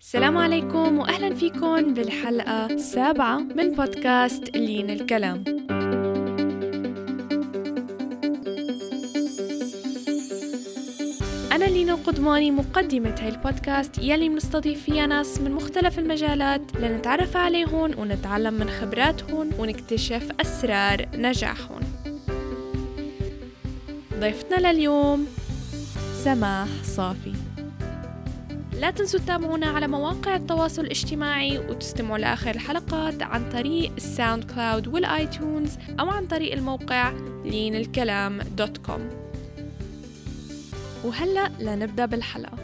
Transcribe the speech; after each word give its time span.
السلام 0.00 0.38
عليكم 0.38 0.98
واهلا 0.98 1.34
فيكم 1.34 1.94
بالحلقة 1.94 2.66
السابعة 2.66 3.38
من 3.38 3.70
بودكاست 3.70 4.56
لين 4.56 4.90
الكلام. 4.90 5.44
أنا 11.52 11.64
لينا 11.64 11.94
قدماني 11.94 12.50
مقدمة 12.50 13.14
هاي 13.20 13.28
البودكاست 13.28 13.98
يلي 13.98 14.28
بنستضيف 14.28 14.82
فيها 14.82 15.06
ناس 15.06 15.40
من 15.40 15.50
مختلف 15.50 15.98
المجالات 15.98 16.76
لنتعرف 16.76 17.36
عليهم 17.36 17.98
ونتعلم 17.98 18.54
من 18.54 18.70
خبراتهم 18.70 19.50
ونكتشف 19.58 20.28
أسرار 20.40 21.06
نجاحهم 21.14 21.80
ضيفتنا 24.20 24.72
لليوم 24.72 25.26
سماح 26.24 26.68
صافي. 26.84 27.32
لا 28.80 28.90
تنسوا 28.90 29.20
تتابعونا 29.20 29.66
على 29.66 29.88
مواقع 29.88 30.36
التواصل 30.36 30.82
الاجتماعي 30.82 31.58
وتستمعوا 31.58 32.18
لآخر 32.18 32.50
الحلقات 32.50 33.22
عن 33.22 33.50
طريق 33.50 33.92
الساوند 33.92 34.44
كلاود 34.44 34.88
والآيتونز 34.88 35.78
أو 36.00 36.08
عن 36.08 36.26
طريق 36.26 36.52
الموقع 36.52 37.12
لين 37.44 37.84
الكلام 37.84 38.38
dot 38.38 38.78
com 38.78 39.08
وهلأ 41.04 41.48
لنبدأ 41.60 42.06
بالحلقة. 42.06 42.58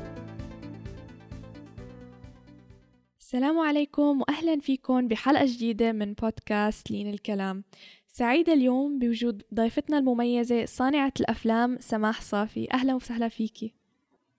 السلام 3.20 3.59
عليكم 3.59 4.20
وأهلا 4.20 4.61
فيكم 4.61 5.09
بحلقة 5.09 5.45
جديدة 5.47 5.92
من 5.92 6.12
بودكاست 6.12 6.91
لين 6.91 7.11
الكلام. 7.11 7.64
سعيدة 8.06 8.53
اليوم 8.53 8.98
بوجود 8.98 9.42
ضيفتنا 9.55 9.98
المميزة 9.98 10.64
صانعة 10.64 11.12
الأفلام 11.20 11.78
سماح 11.80 12.20
صافي. 12.20 12.69
أهلا 12.73 12.95
وسهلا 12.95 13.28
فيكي. 13.28 13.86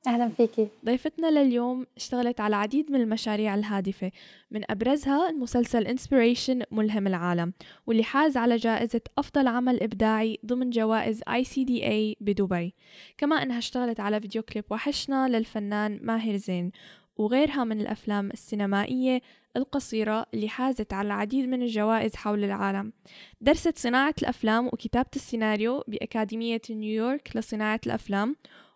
أهلا 0.08 0.30
فيكي. 0.30 0.68
ضيفتنا 0.86 1.32
لليوم 1.32 1.86
اشتغلت 1.98 2.40
على 2.40 2.50
العديد 2.56 2.92
من 2.92 3.02
المشاريع 3.02 3.56
الهادفة 3.56 4.12
من 4.52 4.62
أبرزها 4.72 5.30
المسلسل 5.30 5.88
Inspiration 5.88 6.62
ملهم 6.72 7.08
العالم 7.08 7.54
واللي 7.88 8.04
حاز 8.04 8.38
على 8.38 8.56
جائزة 8.56 9.02
أفضل 9.18 9.48
عمل 9.48 9.84
إبداعي 9.84 10.40
ضمن 10.46 10.70
جوائز 10.70 11.22
ICDA 11.22 12.16
بدبي. 12.22 12.74
كما 13.18 13.36
أنها 13.36 13.58
اشتغلت 13.58 14.00
على 14.00 14.22
فيديو 14.22 14.42
كليب 14.42 14.66
وحشنا 14.70 15.28
للفنان 15.28 16.00
ماهر 16.02 16.36
زين 16.36 16.72
وغيرها 17.18 17.64
من 17.64 17.82
الأفلام 17.82 18.32
السينمائية 18.32 19.22
القصيرة 19.58 20.26
اللي 20.34 20.50
حازت 20.50 20.94
على 20.94 21.06
العديد 21.06 21.50
من 21.50 21.62
الجوائز 21.62 22.16
حول 22.16 22.44
العالم. 22.44 22.94
درست 23.42 23.78
صناعة 23.78 24.16
الأفلام 24.22 24.68
وكتابة 24.68 25.10
السيناريو 25.16 25.84
بأكاديمية 25.88 26.62
نيويورك 26.70 27.32
لصناعة 27.36 27.82
الأفلام 27.86 28.36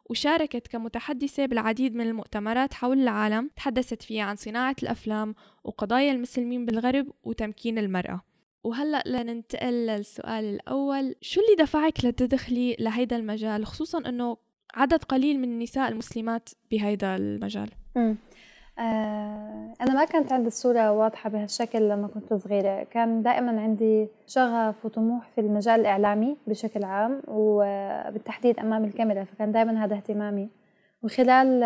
وشاركت 0.10 0.68
كمتحدثة 0.68 1.46
بالعديد 1.46 1.96
من 1.96 2.08
المؤتمرات 2.08 2.74
حول 2.74 3.02
العالم 3.02 3.50
تحدثت 3.56 4.04
فيها 4.04 4.24
عن 4.24 4.36
صناعة 4.36 4.76
الأفلام 4.84 5.36
وقضايا 5.64 6.12
المسلمين 6.12 6.66
بالغرب 6.66 7.08
وتمكين 7.24 7.78
المرأة. 7.78 8.22
وهلأ 8.64 9.04
لننتقل 9.06 9.74
للسؤال 9.74 10.44
الأول 10.44 11.16
شو 11.22 11.42
اللي 11.42 11.64
دفعك 11.64 12.06
لتدخلي 12.06 12.76
لهيدا 12.80 13.16
المجال؟ 13.16 13.66
خصوصا 13.66 14.10
أنه 14.10 14.38
عدد 14.74 15.04
قليل 15.04 15.40
من 15.40 15.44
النساء 15.44 15.92
المسلمات 15.92 16.50
بهيدا 16.72 17.16
المجال. 17.16 17.70
أنا 18.80 19.94
ما 19.94 20.06
كانت 20.06 20.32
عندي 20.32 20.48
الصورة 20.48 20.92
واضحة 20.92 21.30
بهالشكل 21.30 21.90
لما 21.90 22.08
كنت 22.08 22.34
صغيرة. 22.34 22.84
كان 22.84 23.24
دائما 23.24 23.62
عندي 23.62 24.08
شغف 24.28 24.86
وطموح 24.86 25.30
في 25.30 25.42
المجال 25.42 25.80
الإعلامي 25.80 26.38
بشكل 26.48 26.84
عام 26.84 27.22
وبالتحديد 27.28 28.60
أمام 28.60 28.84
الكاميرا 28.84 29.24
فكان 29.24 29.52
دائما 29.52 29.86
هذا 29.86 29.96
اهتمامي. 29.96 30.50
وخلال 31.04 31.64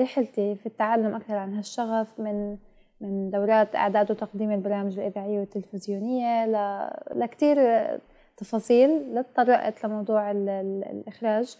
رحلتي 0.00 0.54
في 0.54 0.66
التعلم 0.66 1.14
أكثر 1.14 1.34
عن 1.34 1.54
هالشغف 1.54 2.20
من 2.20 2.56
من 3.00 3.30
دورات 3.30 3.76
إعداد 3.76 4.10
وتقديم 4.10 4.52
البرامج 4.52 4.98
الإذاعية 4.98 5.38
والتلفزيونية 5.40 6.46
لكتير 7.14 7.56
تفاصيل. 8.36 9.14
لتطرقت 9.14 9.84
لموضوع 9.84 10.30
الإخراج. 10.30 11.56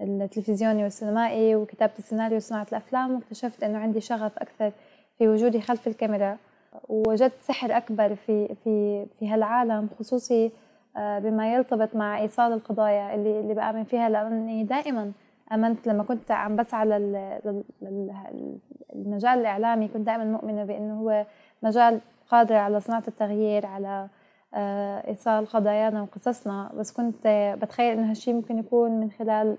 التلفزيوني 0.00 0.82
والسينمائي 0.82 1.56
وكتابة 1.56 1.92
السيناريو 1.98 2.36
وصناعة 2.36 2.66
الأفلام 2.72 3.14
واكتشفت 3.14 3.62
أنه 3.62 3.78
عندي 3.78 4.00
شغف 4.00 4.38
أكثر 4.38 4.72
في 5.18 5.28
وجودي 5.28 5.60
خلف 5.60 5.86
الكاميرا. 5.88 6.38
ووجدت 6.88 7.42
سحر 7.42 7.76
أكبر 7.76 8.14
في 8.14 8.54
في 8.64 9.06
في 9.18 9.28
هالعالم 9.28 9.88
خصوصي 9.98 10.52
آه، 10.96 11.18
بما 11.18 11.54
يرتبط 11.54 11.96
مع 11.96 12.18
إيصال 12.20 12.52
القضايا 12.52 13.14
اللي 13.14 13.40
اللي 13.40 13.54
بآمن 13.54 13.84
فيها 13.84 14.08
لأني 14.08 14.64
دائما 14.64 15.12
آمنت 15.52 15.86
لما 15.86 16.02
كنت 16.04 16.30
عم 16.30 16.56
بسعى 16.56 16.86
للمجال 18.92 19.38
الإعلامي 19.38 19.88
كنت 19.88 20.06
دائما 20.06 20.24
مؤمنة 20.24 20.64
بأنه 20.64 21.00
هو 21.00 21.26
مجال 21.62 22.00
قادر 22.28 22.54
على 22.54 22.80
صناعة 22.80 23.04
التغيير 23.08 23.66
على 23.66 24.08
آه، 24.54 25.08
إيصال 25.08 25.46
قضايانا 25.46 26.02
وقصصنا. 26.02 26.70
بس 26.74 26.92
كنت 26.92 27.26
بتخيل 27.62 27.98
إنه 27.98 28.10
هالشيء 28.10 28.34
ممكن 28.34 28.58
يكون 28.58 28.90
من 29.00 29.10
خلال 29.10 29.56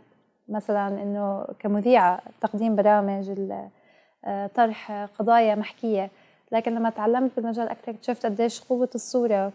مثلا 0.49 0.87
إنه 0.87 1.45
كمذيعة 1.59 2.21
تقديم 2.41 2.75
برامج 2.75 3.51
آه، 4.25 4.47
طرح 4.47 4.91
قضايا 4.91 5.55
محكية 5.55 6.11
لكن 6.51 6.75
لما 6.75 6.89
تعلمت 6.89 7.31
بالمجال 7.35 7.69
أكثر 7.69 7.91
اكتشفت 7.91 8.25
قديش 8.25 8.61
قوة 8.61 8.89
الصورة 8.95 9.53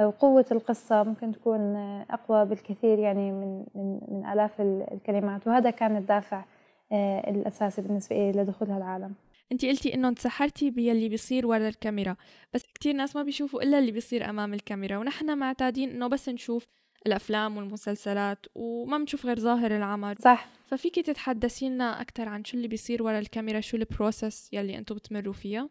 وقوة 0.00 0.46
القصة 0.52 1.02
ممكن 1.02 1.32
تكون 1.32 1.76
أقوى 2.10 2.44
بالكثير 2.44 2.98
يعني 2.98 3.32
من 3.32 3.64
من 3.74 4.00
من 4.08 4.26
آلاف 4.32 4.60
الكلمات 4.60 5.46
وهذا 5.46 5.70
كان 5.70 5.96
الدافع 5.96 6.44
آه، 6.92 7.30
الأساسي 7.30 7.82
بالنسبة 7.82 8.16
لي 8.16 8.42
لدخول 8.42 8.70
هالعالم. 8.70 9.14
انت 9.52 9.64
قلتي 9.64 9.94
إنه 9.94 10.08
انسحرتي 10.08 10.70
باللي 10.70 11.08
بيصير 11.08 11.46
ورا 11.46 11.68
الكاميرا 11.68 12.16
بس 12.54 12.62
كتير 12.74 12.94
ناس 12.94 13.16
ما 13.16 13.22
بيشوفوا 13.22 13.62
إلا 13.62 13.78
اللي 13.78 13.92
بيصير 13.92 14.30
أمام 14.30 14.54
الكاميرا 14.54 14.98
ونحن 14.98 15.38
معتادين 15.38 15.90
إنه 15.90 16.06
بس 16.06 16.28
نشوف 16.28 16.66
الأفلام 17.06 17.56
والمسلسلات 17.56 18.38
وما 18.54 18.98
بنشوف 18.98 19.26
غير 19.26 19.38
ظاهر 19.38 19.76
العمل. 19.76 20.16
صح. 20.18 20.46
ففيكي 20.66 21.02
تتحدثي 21.02 21.68
لنا 21.68 22.00
أكثر 22.00 22.28
عن 22.28 22.44
شو 22.44 22.56
اللي 22.56 22.68
بيصير 22.68 23.02
ورا 23.02 23.18
الكاميرا 23.18 23.60
شو 23.60 23.76
البروسس 23.76 24.52
يلي 24.52 24.78
أنتم 24.78 24.94
بتمروا 24.94 25.32
فيها؟ 25.32 25.68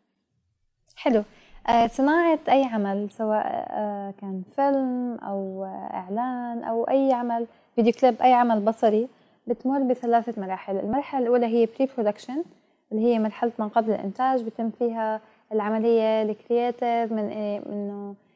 حلو. 0.96 1.24
آه، 1.70 1.88
صناعة 1.88 2.40
أي 2.50 2.64
عمل 2.64 3.10
سواء 3.12 3.46
آه، 3.70 4.14
كان 4.22 4.44
فيلم 4.56 5.18
أو 5.24 5.64
إعلان 5.94 6.64
أو 6.64 6.84
أي 6.84 7.14
عمل 7.14 7.48
فيديو 7.76 7.94
كليب 7.94 8.22
أي 8.22 8.34
عمل 8.34 8.60
بصري 8.60 9.08
بتمر 9.48 9.80
بثلاثة 9.80 10.42
مراحل. 10.42 10.78
المرحلة 10.78 11.22
الأولى 11.22 11.46
هي 11.46 11.66
pre-production 11.66 12.44
اللي 12.92 13.06
هي 13.06 13.20
مرحلة 13.20 13.52
ما 13.60 13.68
قبل 13.68 13.92
الإنتاج 13.92 14.44
بتم 14.44 14.72
فيها 14.72 15.22
العملية 15.52 16.22
ال 16.22 16.32
creative 16.32 17.12
من 17.12 17.30
إيه 17.30 17.60
منه 17.60 17.94
آه، 18.10 18.27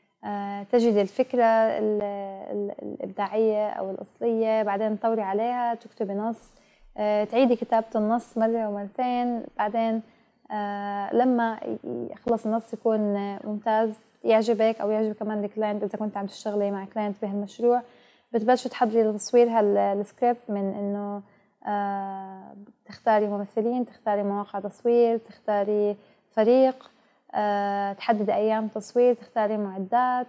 تجد 0.71 0.95
الفكرة 0.95 1.45
الإبداعية 2.83 3.69
أو 3.69 3.91
الأصلية 3.91 4.63
بعدين 4.63 4.99
تطوري 4.99 5.21
عليها 5.21 5.73
تكتبي 5.75 6.13
نص 6.13 6.51
آه، 6.97 7.23
تعيدي 7.23 7.55
كتابة 7.55 7.87
النص 7.95 8.37
مرة 8.37 8.67
ومرتين 8.69 9.43
بعدين 9.57 10.01
آه، 10.51 11.15
لما 11.15 11.59
يخلص 11.83 12.45
النص 12.45 12.73
يكون 12.73 12.99
ممتاز 13.43 13.99
يعجبك 14.23 14.81
أو 14.81 14.91
يعجب 14.91 15.13
كمان 15.13 15.43
ال 15.43 15.49
client 15.49 15.83
إذا 15.83 15.97
كنت 15.97 16.17
عم 16.17 16.25
تشتغلي 16.25 16.71
مع 16.71 16.85
client 16.85 17.15
بهالمشروع 17.21 17.81
بتبلشي 18.33 18.69
تحضري 18.69 19.03
لتصوير 19.03 19.49
هالسكريبت 19.49 20.49
من 20.49 20.73
إنه 20.73 21.21
تختاري 22.85 23.27
ممثلين 23.27 23.85
تختاري 23.85 24.23
مواقع 24.23 24.59
تصوير 24.59 25.17
تختاري 25.17 25.97
فريق 26.31 26.91
تحددي 27.97 28.33
أيام 28.33 28.67
تصوير 28.67 29.13
تختاري 29.13 29.57
معدات 29.57 30.27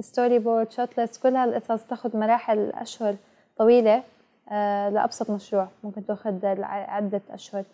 storyboard 0.00 0.72
shot 0.72 0.98
list 0.98 1.22
كل 1.22 1.36
هالقصص 1.36 1.84
بتاخذ 1.84 2.16
مراحل 2.16 2.70
أشهر 2.70 3.14
طويلة 3.58 4.02
أه 4.50 4.88
لأبسط 4.88 5.30
مشروع 5.30 5.68
ممكن 5.84 6.06
تاخذ 6.06 6.46
عده 6.62 7.20
أشهر. 7.30 7.64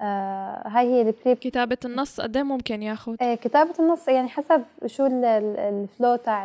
آه 0.00 0.68
هاي 0.68 0.86
هي 0.86 1.00
البري 1.02 1.34
كتابة 1.34 1.76
النص 1.84 2.20
قد 2.20 2.36
إيه 2.36 2.42
ممكن 2.42 2.82
ياخذ؟ 2.82 3.16
آه 3.22 3.34
كتابة 3.34 3.74
النص 3.80 4.08
يعني 4.08 4.28
حسب 4.28 4.62
شو 4.86 5.06
الفلو 5.06 6.16
تاع 6.16 6.44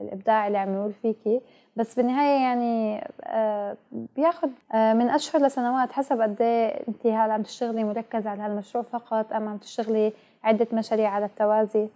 الإبداع 0.00 0.46
اللي 0.46 0.58
عم 0.58 0.74
يقول 0.74 0.92
فيكي 1.02 1.40
بس 1.76 1.94
بالنهاية 1.94 2.42
يعني 2.42 3.04
آه 3.24 3.76
بياخذ 4.16 4.48
آه 4.74 4.92
من 4.92 5.10
أشهر 5.10 5.42
لسنوات 5.42 5.92
حسب 5.92 6.20
قد 6.20 6.42
إيه 6.42 6.82
انت 6.88 7.06
هلا 7.06 7.32
عم 7.32 7.42
تشتغلي 7.42 7.84
مركزة 7.84 8.30
على 8.30 8.42
هالمشروع 8.42 8.84
فقط 8.84 9.32
أم 9.32 9.48
عم 9.48 9.56
تشتغلي 9.56 10.12
عدة 10.44 10.66
مشاريع 10.72 11.10
على 11.10 11.24
التوازي. 11.24 11.88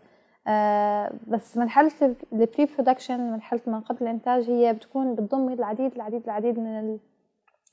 آه 0.46 1.12
بس 1.26 1.56
مرحلة 1.56 1.91
ال 2.32 2.69
pre-production 2.75 3.32
مرحلة 3.32 3.61
ما 3.67 3.79
قبل 3.79 3.99
الإنتاج 4.02 4.50
هي 4.50 4.73
بتكون 4.73 5.14
بتضم 5.14 5.49
العديد 5.49 5.94
العديد 5.94 6.25
العديد 6.25 6.58
من 6.58 6.99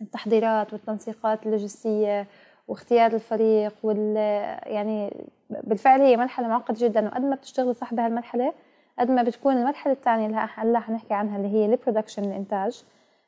التحضيرات 0.01 0.73
والتنسيقات 0.73 1.45
اللوجستية 1.45 2.27
واختيار 2.67 3.13
الفريق 3.13 3.73
وال 3.83 4.15
يعني 4.65 5.27
بالفعل 5.49 6.01
هي 6.01 6.17
مرحلة 6.17 6.47
معقدة 6.47 6.87
جدا. 6.87 7.07
وقد 7.07 7.21
ما 7.21 7.35
بتشتغلي 7.35 7.73
صح 7.73 7.93
بهالمرحلة 7.93 8.53
قد 8.99 9.11
ما 9.11 9.23
بتكون 9.23 9.57
المرحلة 9.57 9.93
الثانية 9.93 10.25
اللي 10.25 10.47
هلا 10.55 10.79
حنحكي 10.79 11.13
عنها 11.13 11.37
اللي 11.37 11.47
هي 11.47 11.65
ال 11.65 11.70
production 11.70 12.23
الإنتاج 12.23 12.83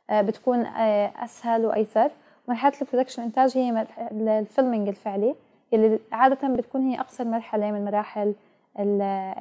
آه 0.10 0.22
بتكون 0.22 0.60
آه 0.66 1.12
أسهل 1.24 1.66
وأيسر. 1.66 2.12
مرحلة 2.48 2.74
ال 2.82 2.86
production 2.86 3.22
الإنتاج 3.22 3.58
هي 3.58 3.88
ال 4.12 4.21
filming 4.21 4.88
الفعلي. 4.88 5.36
اللي 5.74 6.00
عادة 6.12 6.48
بتكون 6.48 6.82
هي 6.82 7.00
أقصر 7.00 7.26
مرحلة 7.26 7.72
من 7.72 7.86
مراحل 7.86 8.34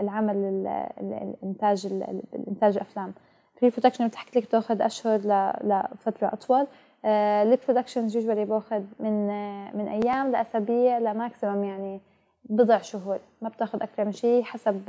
العمل 0.00 0.36
الإنتاج 1.00 1.86
الإنتاج 2.34 2.76
الأفلام 2.76 3.12
pre-production 3.60 4.08
بتحكي 4.08 4.38
لك 4.40 4.46
بتأخذ 4.46 4.82
أشهر 4.82 5.18
لفترة 5.64 6.26
أطول. 6.26 6.66
ال 7.04 7.13
production 7.13 8.00
usually 8.00 8.44
بأخذ 8.44 8.82
من 9.00 9.26
من 9.76 9.88
أيام 9.88 10.30
لأسابيع 10.30 10.98
ل 10.98 11.06
maximum 11.06 11.64
يعني 11.64 12.00
بضع 12.44 12.78
شهور. 12.78 13.18
ما 13.42 13.48
بتأخذ 13.48 13.82
أكثر 13.82 14.04
من 14.04 14.12
شيء 14.12 14.42
حسب 14.42 14.80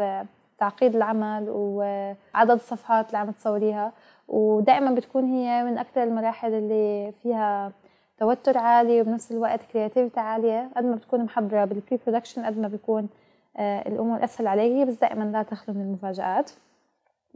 تعقيد 0.59 0.95
العمل 0.95 1.45
وعدد 1.49 2.51
الصفحات 2.51 3.07
اللي 3.07 3.17
عم 3.17 3.31
تصوريها. 3.31 3.91
ودائما 4.27 4.91
بتكون 4.91 5.23
هي 5.25 5.63
من 5.63 5.77
أكثر 5.77 6.03
المراحل 6.03 6.53
اللي 6.53 7.11
فيها 7.23 7.71
توتر 8.17 8.57
عالي 8.57 9.01
وبنفس 9.01 9.31
الوقت 9.31 9.59
creativity 9.63 10.19
عالية 10.19 10.69
قد 10.77 10.85
ما 10.85 10.95
بتكون 10.95 11.23
محضرة 11.23 11.65
بال 11.65 11.99
pre-production 12.05 12.45
قد 12.45 12.57
ما 12.57 12.67
بيكون 12.67 13.09
آه 13.57 13.87
الأمور 13.87 14.23
أسهل 14.23 14.47
عليك 14.47 14.87
بس 14.87 14.93
دائما 14.99 15.23
لا 15.23 15.43
تخلو 15.43 15.75
من 15.75 15.81
المفاجآت. 15.81 16.51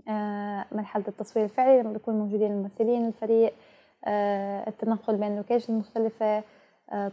آه 0.09 0.65
مرحلة 0.71 1.03
التصوير 1.07 1.45
الفعلي 1.45 1.81
لما 1.81 1.91
بيكون 1.93 2.13
موجودين 2.13 2.51
الممثلين 2.51 3.07
الفريق 3.07 3.53
آه 4.05 4.67
التنقل 4.69 5.15
بين 5.15 5.31
ال 5.31 5.36
location 5.36 5.73
المختلفة 5.73 6.43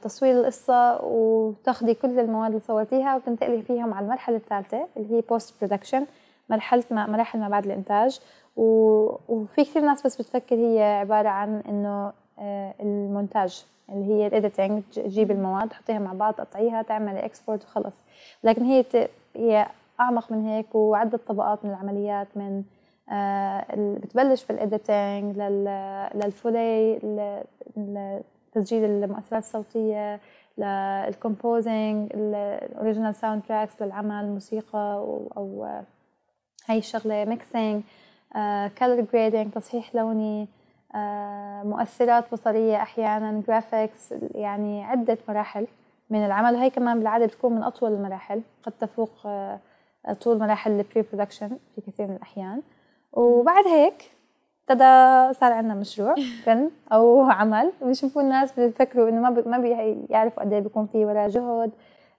تصوير 0.02 0.40
القصة 0.40 1.04
وتاخدي 1.04 1.94
كل 1.94 2.18
المواد 2.20 2.48
اللي 2.48 2.60
صورتيها 2.60 3.16
وتنتقلي 3.16 3.62
فيهم 3.62 3.94
على 3.94 4.04
المرحلة 4.04 4.36
الثالثة 4.36 4.86
اللي 4.96 5.16
هي 5.16 5.20
post-production 5.20 6.06
مرحلة 6.50 6.84
ما 6.90 7.06
مراحل 7.06 7.38
ما 7.38 7.48
بعد 7.48 7.64
الإنتاج. 7.64 8.20
وفي 8.56 9.64
كثير 9.64 9.82
ناس 9.82 10.06
بس 10.06 10.16
بتفكر 10.16 10.56
هي 10.56 10.82
عبارة 10.82 11.28
عن 11.28 11.62
إنه 11.68 12.12
المونتاج 12.80 13.64
اللي 13.90 14.14
هي 14.14 14.26
ال 14.26 14.33
editing 14.33 14.82
تجيب 14.94 15.30
المواد 15.30 15.68
تحطيها 15.68 15.98
مع 15.98 16.12
بعض 16.12 16.34
تقطعيها 16.34 16.82
تعملي 16.82 17.24
export 17.24 17.64
وخلص. 17.64 17.94
لكن 18.44 18.62
هي 18.62 18.84
هي 19.36 19.66
أعمق 20.00 20.32
من 20.32 20.46
هيك 20.46 20.74
وعدة 20.74 21.20
طبقات 21.28 21.64
من 21.64 21.70
العمليات 21.70 22.28
من 22.36 22.62
آه 23.12 23.64
بتبلش 23.74 24.44
بال 24.44 24.65
editing 24.65 25.38
لل 26.14 26.38
foley 26.38 26.98
تسجيل 28.52 28.84
المؤثرات 28.84 29.42
الصوتية 29.42 30.20
لل 30.58 30.86
composing 30.86 32.10
ال 32.14 32.25
original 32.25 33.14
soundtracks 33.14 33.82
للعمل 33.82 34.26
موسيقى 34.26 34.94
أو 35.36 35.68
هاي 36.68 36.78
الشغلة 36.78 37.24
mixing 37.24 37.82
color 38.76 39.00
grading 39.12 39.52
تصحيح 39.52 39.94
لوني. 39.94 40.42
آه، 40.42 40.63
مؤثرات 41.64 42.24
بصرية 42.32 42.76
أحيانا 42.76 43.42
graphics 43.48 44.14
يعني 44.34 44.84
عدة 44.84 45.18
مراحل 45.28 45.66
من 46.10 46.26
العمل. 46.26 46.54
وهي 46.54 46.70
كمان 46.70 46.98
بالعادة 46.98 47.26
بتكون 47.26 47.52
من 47.52 47.62
أطول 47.62 47.92
المراحل. 47.92 48.42
قد 48.62 48.72
تفوق 48.80 49.10
آه، 49.26 49.58
طول 50.20 50.38
مراحل 50.38 50.70
ال 50.70 51.02
pre-production 51.02 51.48
في 51.74 51.80
كثير 51.80 52.06
من 52.06 52.16
الأحيان. 52.16 52.62
وبعد 53.12 53.66
هيك 53.66 54.10
ابتدى 54.70 54.84
صار 55.40 55.52
عندنا 55.52 55.74
مشروع 55.74 56.14
فيلم 56.44 56.70
أو 56.92 57.20
عمل. 57.20 57.72
بيشوفوا 57.82 58.22
الناس 58.22 58.52
بيفكروا 58.52 59.08
إنه 59.08 59.20
ما 59.20 59.42
ما 59.46 59.58
بيعرفوا 59.58 60.42
قد 60.42 60.52
إيه 60.52 60.60
بيكون 60.60 60.86
في 60.86 61.04
وراه 61.04 61.28
جهد 61.28 61.70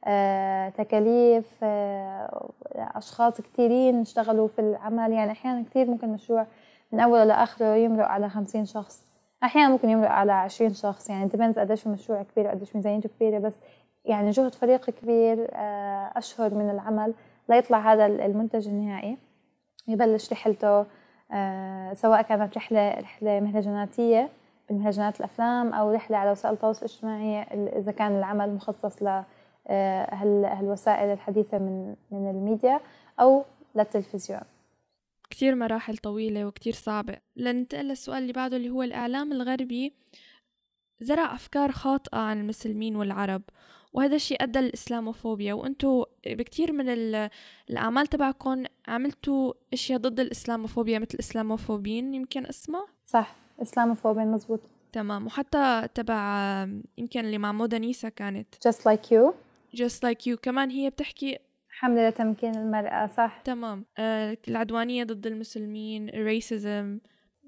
آه، 0.07 0.69
تكاليف 0.69 1.45
آه، 1.63 2.49
أشخاص 2.75 3.41
كثيرين 3.41 4.01
اشتغلوا 4.01 4.47
في 4.47 4.59
العمل. 4.61 5.11
يعني 5.11 5.31
أحيانا 5.31 5.63
كثير 5.69 5.89
ممكن 5.89 6.09
مشروع 6.09 6.45
من 6.91 6.99
اوله 6.99 7.23
لاخره 7.23 7.75
يمرق 7.75 8.07
على 8.07 8.29
خمسين 8.29 8.65
شخص. 8.65 9.05
أحيانا 9.43 9.69
ممكن 9.69 9.89
يمرق 9.89 10.09
على 10.09 10.31
عشرين 10.31 10.73
شخص 10.73 11.09
يعني 11.09 11.27
depends 11.27 11.59
قديش 11.59 11.85
المشروع 11.87 12.23
كبير 12.23 12.47
قديش 12.47 12.75
ميزانيته 12.75 13.09
كبيرة 13.09 13.39
بس 13.39 13.53
يعني 14.05 14.29
جهد 14.29 14.55
فريق 14.55 14.89
كبير 14.89 15.47
آه، 15.53 16.11
أشهر 16.15 16.53
من 16.53 16.69
العمل. 16.69 17.13
ليطلع 17.49 17.93
هذا 17.93 18.05
المنتج 18.05 18.67
النهائي. 18.67 19.17
يبلش 19.87 20.31
رحلته 20.31 20.85
آه، 21.31 21.93
سواء 21.93 22.21
كانت 22.21 22.57
رحلة 22.57 22.91
رحلة 22.99 23.39
مهرجاناتية 23.39 24.29
بمهرجانات 24.69 25.19
الأفلام 25.19 25.73
أو 25.73 25.91
رحلة 25.91 26.17
على 26.17 26.31
وسائل 26.31 26.53
التواصل 26.53 26.85
الاجتماعي 26.85 27.41
إذا 27.79 27.91
كان 27.91 28.17
العمل 28.17 28.55
مخصص 28.55 29.03
ل 29.03 29.23
آه، 29.67 30.15
هالوسائل 30.45 31.13
الحديثة 31.13 31.57
من 31.57 31.95
من 32.11 32.29
الميديا 32.29 32.79
أو 33.19 33.43
للتلفزيون. 33.75 34.41
كتير 35.29 35.55
مراحل 35.55 35.97
طويلة 35.97 36.45
وكتير 36.45 36.73
صعبة. 36.73 37.17
لننتقل 37.35 37.85
للسؤال 37.85 38.17
اللي 38.17 38.33
بعده 38.33 38.57
اللي 38.57 38.69
هو 38.69 38.83
الإعلام 38.83 39.31
الغربي 39.31 39.93
زرع 40.99 41.35
أفكار 41.35 41.71
خاطئة 41.71 42.17
عن 42.17 42.39
المسلمين 42.39 42.95
والعرب 42.95 43.41
وهذا 43.93 44.15
الشيء 44.15 44.43
أدى 44.43 44.59
للإسلاموفوبيا. 44.59 45.53
وأنتوا 45.53 46.05
بكتير 46.27 46.71
من 46.71 46.89
الأعمال 47.69 48.07
تبعكم 48.07 48.63
عملتوا 48.87 49.53
أشياء 49.73 49.99
ضد 49.99 50.19
الإسلاموفوبيا 50.19 50.99
مثل 50.99 51.17
إسلاموفوبين 51.19 52.13
يمكن 52.13 52.45
اسمها 52.45 52.87
صح 53.05 53.35
إسلاموفوبين 53.61 54.31
مزبوط. 54.31 54.59
تمام. 54.91 55.25
وحتى 55.25 55.87
تبع 55.93 56.67
يمكن 56.97 57.19
اللي 57.19 57.37
مع 57.37 57.51
مودا 57.51 57.77
نيسا 57.77 58.09
كانت. 58.09 58.55
Just 58.55 58.81
Like 58.81 59.11
You. 59.11 59.33
Just 59.77 59.99
Like 60.03 60.27
You. 60.27 60.35
كمان 60.41 60.69
هي 60.69 60.89
بتحكي 60.89 61.37
حملة 61.79 62.09
لتمكين 62.09 62.55
المرأة 62.55 63.07
صح؟ 63.07 63.41
تمام. 63.43 63.85
آه 63.97 64.37
العدوانية 64.47 65.03
ضد 65.03 65.27
المسلمين 65.27 66.09
الريسيزم. 66.09 66.99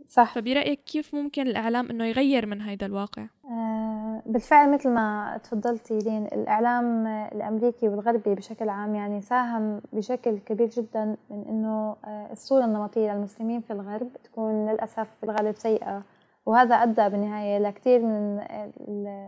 صح. 0.08 0.34
فبرأيك 0.36 0.84
كيف 0.84 1.16
ممكن 1.16 1.48
الإعلام 1.48 1.90
إنه 1.90 2.06
يغير 2.06 2.46
من 2.46 2.62
هذا 2.62 2.86
الواقع؟ 2.86 3.28
آه 3.46 4.22
بالفعل 4.26 4.72
مثل 4.74 4.90
ما 4.90 5.40
تفضلتي 5.44 6.00
لين 6.00 6.26
الإعلام 6.26 7.08
الأمريكي 7.08 7.88
والغربي 7.88 8.36
بشكل 8.36 8.70
عام 8.70 8.96
يعني 8.96 9.22
ساهم 9.22 9.82
بشكل 9.94 10.38
كبير 10.38 10.70
جدا 10.70 11.16
من 11.30 11.46
إنه 11.50 11.96
آه 12.06 12.28
الصورة 12.32 12.66
النمطية 12.66 13.14
للمسلمين 13.14 13.62
في 13.62 13.74
الغرب 13.74 14.10
تكون 14.24 14.70
للأسف 14.70 15.08
في 15.20 15.24
الغالب 15.24 15.56
سيئة. 15.56 16.04
وهذا 16.48 16.76
أدى 16.76 17.10
بالنهاية 17.10 17.60
لكثير 17.60 18.00
من 18.00 18.44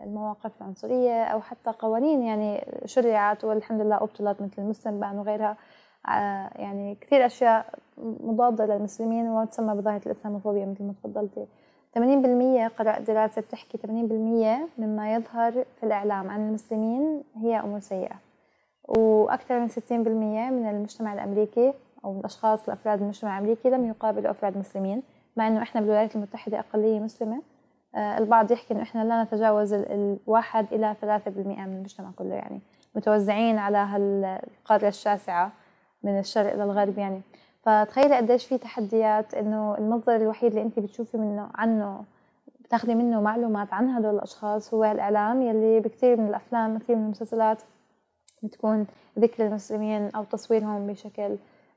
المواقف 0.03 0.51
العنصرية 0.61 1.23
أو 1.23 1.41
حتى 1.41 1.71
قوانين 1.71 2.23
يعني 2.23 2.65
شرعت 2.85 3.43
والحمد 3.43 3.81
لله 3.81 3.95
أبطلت 3.95 4.41
مثل 4.41 4.61
المسلم 4.61 4.99
بان 4.99 5.19
وغيرها 5.19 5.57
آه، 6.07 6.49
يعني 6.55 6.97
كثير 7.01 7.25
أشياء 7.25 7.65
مضادة 7.97 8.65
للمسلمين 8.65 9.27
وما 9.27 9.45
تسمى 9.45 9.75
بظاهرة 9.75 10.01
الإسلاموفوبيا 10.05 10.65
مثل 10.65 10.83
ما 10.83 10.93
تفضلتي. 10.93 11.45
80% 11.93 12.67
قرأت 12.67 13.01
دراسة 13.01 13.41
بتحكي 13.41 13.77
80% 13.77 13.87
مما 14.77 15.13
يظهر 15.13 15.51
في 15.51 15.83
الإعلام 15.83 16.29
عن 16.29 16.47
المسلمين 16.47 17.23
هي 17.35 17.59
أمور 17.59 17.79
سيئة. 17.79 18.15
وأكثر 18.87 19.59
من 19.59 19.67
60% 19.67 19.71
من 20.51 20.69
المجتمع 20.69 21.13
الأمريكي 21.13 21.73
أو 22.05 22.19
الأشخاص 22.19 22.67
الأفراد 22.67 23.01
المجتمع 23.01 23.37
الأمريكي 23.37 23.69
لم 23.69 23.85
يقابلوا 23.85 24.31
أفراد 24.31 24.57
مسلمين. 24.57 25.03
مع 25.39 25.47
إنه 25.47 25.61
إحنا 25.61 25.81
بالولايات 25.81 26.15
المتحدة 26.15 26.59
أقلية 26.59 26.99
مسلمة 26.99 27.41
آه، 27.95 28.17
البعض 28.17 28.51
يحكي 28.51 28.73
إنه 28.73 28.81
إحنا 28.81 29.03
لا 29.03 29.23
نتجاوز 29.23 29.73
الواحد 29.73 30.73
إلى 30.73 30.95
ثلاثة 31.01 31.31
بالمئة 31.31 31.65
من 31.65 31.75
المجتمع 31.77 32.11
كله 32.15 32.35
يعني 32.35 32.61
متوزعين 32.95 33.57
على 33.57 33.77
هالقارة 33.77 34.87
الشاسعة 34.87 35.51
من 36.03 36.19
الشرق 36.19 36.55
للغرب 36.55 36.97
يعني. 36.97 37.21
فتخيلي 37.63 38.17
قديش 38.17 38.45
في 38.45 38.57
تحديات 38.57 39.33
إنه 39.33 39.77
المصدر 39.77 40.15
الوحيد 40.15 40.49
اللي 40.51 40.61
أنت 40.61 40.79
بتشوفي 40.79 41.17
منه 41.17 41.49
عنه 41.55 42.03
بتاخذي 42.59 42.95
منه 42.95 43.21
معلومات 43.21 43.73
عن 43.73 43.89
هدول 43.89 44.15
الأشخاص 44.15 44.73
هو 44.73 44.83
الإعلام 44.83 45.41
يلي 45.41 45.79
بكثير 45.79 46.17
من 46.17 46.27
الأفلام 46.27 46.77
كثير 46.79 46.95
من 46.95 47.03
المسلسلات 47.03 47.61
بتكون 48.43 48.87
ذكر 49.19 49.45
المسلمين 49.45 50.09
أو 50.15 50.23
تصويرهم 50.23 50.87
بشكل 50.87 51.35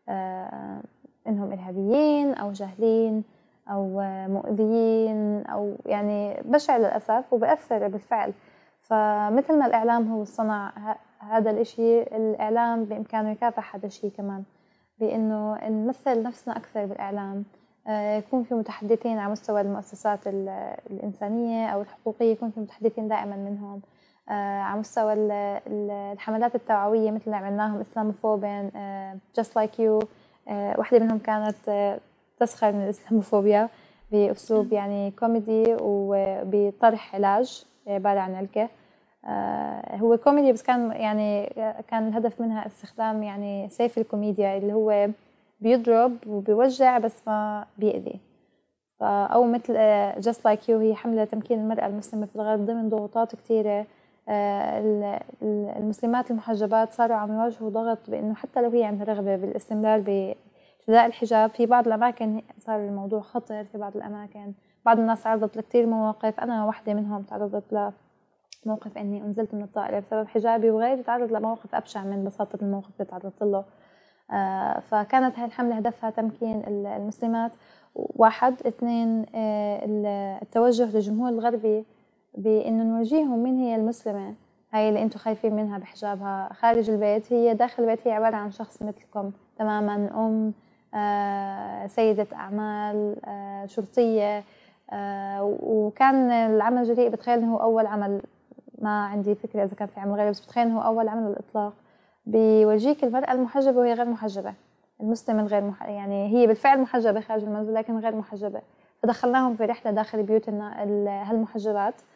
آه 0.08 0.80
إنهم 1.26 1.52
إرهابيين 1.52 2.34
أو 2.34 2.52
جاهلين. 2.52 3.24
أو 3.68 4.00
مؤذيين 4.28 5.46
أو 5.46 5.76
يعني 5.86 6.42
بشع 6.44 6.76
للأسف 6.76 7.32
وبأثر 7.32 7.88
بالفعل. 7.88 8.32
فمثل 8.80 9.58
ما 9.58 9.66
الإعلام 9.66 10.12
هو 10.12 10.24
صنع 10.24 10.72
هذا 11.18 11.50
الإشي 11.50 12.02
الإعلام 12.02 12.84
بإمكانه 12.84 13.30
يكافح 13.30 13.76
هذا 13.76 13.86
الشيء 13.86 14.10
كمان 14.10 14.42
بإنه 15.00 15.68
نمثل 15.68 16.22
نفسنا 16.22 16.56
أكثر 16.56 16.86
بالإعلام. 16.86 17.44
آه، 17.86 18.16
يكون 18.16 18.42
في 18.42 18.54
متحدثين 18.54 19.18
على 19.18 19.32
مستوى 19.32 19.60
المؤسسات 19.60 20.18
الإنسانية 20.90 21.68
أو 21.68 21.82
الحقوقية 21.82 22.32
يكون 22.32 22.50
في 22.50 22.60
متحدثين 22.60 23.08
دائما 23.08 23.36
منهم. 23.36 23.80
آه، 24.28 24.60
على 24.60 24.80
مستوى 24.80 25.12
الحملات 26.12 26.54
التوعوية 26.54 27.10
مثل 27.10 27.24
اللي 27.26 27.36
عملناهم 27.36 27.80
Islamophobin 27.80 28.70
Just 29.36 29.56
Like 29.56 29.80
You 29.80 30.00
واحدة 30.48 30.98
منهم 30.98 31.18
كانت 31.18 31.98
تسخر 32.44 32.72
من 32.72 32.84
الإسلاموفوبيا 32.84 33.68
بأسلوب 34.12 34.72
يعني 34.72 35.10
كوميدي 35.10 35.76
وبطرح 35.80 37.14
علاج 37.14 37.64
عبارة 37.86 38.20
عن 38.20 38.34
علكة 38.34 38.68
آه، 39.24 39.96
هو 39.96 40.16
كوميدي 40.16 40.52
بس 40.52 40.62
كان 40.62 40.92
يعني 40.92 41.46
كان 41.88 42.08
الهدف 42.08 42.40
منها 42.40 42.66
استخدام 42.66 43.22
يعني 43.22 43.68
سيف 43.68 43.98
الكوميديا 43.98 44.56
اللي 44.56 44.72
هو 44.72 45.08
بيضرب 45.60 46.16
وبيوجع 46.26 46.98
بس 46.98 47.22
ما 47.26 47.64
بيأذي. 47.78 48.20
أو 49.02 49.44
مثل 49.44 49.74
Just 50.20 50.44
Like 50.44 50.68
You 50.68 50.78
هي 50.78 50.94
حملة 50.94 51.24
تمكين 51.24 51.58
المرأة 51.58 51.86
المسلمة 51.86 52.26
في 52.26 52.36
الغرب 52.36 52.66
ضمن 52.66 52.88
ضغوطات 52.88 53.36
كثيرة 53.36 53.86
المسلمات 55.78 56.30
المحجبات 56.30 56.92
صاروا 56.92 57.16
عم 57.16 57.32
يواجهوا 57.32 57.70
ضغط 57.70 57.98
بأنه 58.08 58.34
حتى 58.34 58.62
لو 58.62 58.70
هي 58.70 58.84
عندها 58.84 59.04
رغبة 59.04 59.36
بالإستمرار 59.36 60.00
بارتداء 60.88 61.06
الحجاب 61.06 61.50
في 61.50 61.66
بعض 61.66 61.86
الأماكن 61.86 62.42
صار 62.58 62.76
الموضوع 62.76 63.20
خطر 63.20 63.64
في 63.64 63.78
بعض 63.78 63.96
الأماكن 63.96 64.52
بعض 64.84 64.98
الناس 64.98 65.22
تعرضت 65.22 65.56
لكثير 65.56 65.86
مواقف 65.86 66.40
أنا 66.40 66.64
واحدة 66.64 66.94
منهم 66.94 67.22
تعرضت 67.22 67.92
لموقف 68.66 68.98
إني 68.98 69.22
أنزلت 69.22 69.54
من 69.54 69.62
الطائرة 69.62 70.00
بسبب 70.00 70.28
حجابي 70.28 70.70
وغيري 70.70 71.02
تعرض 71.02 71.32
لموقف 71.32 71.74
أبشع 71.74 72.04
من 72.04 72.24
بساطة 72.24 72.58
الموقف 72.62 72.90
اللي 73.00 73.10
تعرضت 73.10 73.42
له. 73.42 73.64
آه، 74.30 74.80
فكانت 74.80 75.38
هاي 75.38 75.44
الحملة 75.44 75.76
هدفها 75.76 76.10
تمكين 76.10 76.62
المسلمات. 76.66 77.52
واحد 77.94 78.66
اثنين 78.66 79.26
آه، 79.34 80.38
التوجه 80.42 80.84
للجمهور 80.94 81.28
الغربي 81.28 81.84
بإنه 82.34 82.84
نورجيهم 82.84 83.42
مين 83.42 83.58
هي 83.58 83.76
المسلمة 83.76 84.34
هاي 84.72 84.88
اللي 84.88 85.02
أنتم 85.02 85.18
خايفين 85.18 85.54
منها 85.56 85.78
بحجابها. 85.78 86.52
خارج 86.52 86.90
البيت 86.90 87.32
هي 87.32 87.54
داخل 87.54 87.82
البيت 87.82 88.08
هي 88.08 88.12
عبارة 88.12 88.36
عن 88.36 88.50
شخص 88.50 88.82
مثلكم 88.82 89.32
تماما 89.58 90.10
أم 90.14 90.52
آه، 90.94 91.86
سيدة 91.86 92.26
أعمال 92.32 93.16
شرطية 93.66 94.44
وكان 95.40 96.30
العمل 96.30 96.84
جريء 96.84 97.08
بتخيل 97.08 97.38
إنه 97.38 97.54
هو 97.54 97.62
أول 97.62 97.86
عمل. 97.86 98.22
ما 98.78 99.04
عندي 99.04 99.34
فكرة 99.34 99.64
إذا 99.64 99.74
كان 99.74 99.88
في 99.88 100.00
عمل 100.00 100.14
غيره 100.14 100.30
بس 100.30 100.40
بتخيل 100.40 100.66
إنه 100.66 100.78
هو 100.78 100.82
أول 100.82 101.08
عمل 101.08 101.22
على 101.22 101.32
الإطلاق 101.32 101.72
بيورجيك 102.26 103.04
المرأة 103.04 103.32
المحجبة 103.32 103.78
وهي 103.78 103.92
غير 103.92 104.08
محجبة. 104.08 104.54
المسلم 105.00 105.38
الغير 105.38 105.64
مح... 105.64 105.82
يعني 105.82 106.28
هي 106.28 106.46
بالفعل 106.46 106.80
محجبة 106.80 107.20
خارج 107.20 107.44
المنزل 107.44 107.74
لكن 107.74 107.98
غير 107.98 108.16
محجبة. 108.16 108.60
فدخلناهم 109.02 109.56
في 109.56 109.64
رحلة 109.64 109.92
داخل 109.92 110.22
بيوت 110.22 110.48
هالمحجبات. 110.48 111.94
آه 111.94 112.11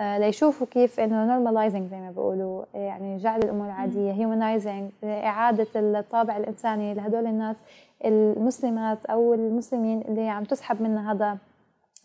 ليشوفوا 0.00 0.66
كيف 0.66 1.00
إنه 1.00 1.26
normalizing 1.26 1.90
زي 1.90 1.96
ما 1.96 2.10
بيقولوا 2.10 2.64
يعني 2.74 3.16
جعل 3.16 3.40
الأمور 3.40 3.70
عادية 3.70 4.12
humanizing 4.12 4.90
إعادة 5.04 5.66
الطابع 5.76 6.36
الإنساني 6.36 6.94
لهدول 6.94 7.26
الناس 7.26 7.56
المسلمات 8.04 9.06
أو 9.06 9.34
المسلمين 9.34 10.00
اللي 10.00 10.28
عم 10.28 10.44
تسحب 10.44 10.82
منا 10.82 11.12
هذا 11.12 11.38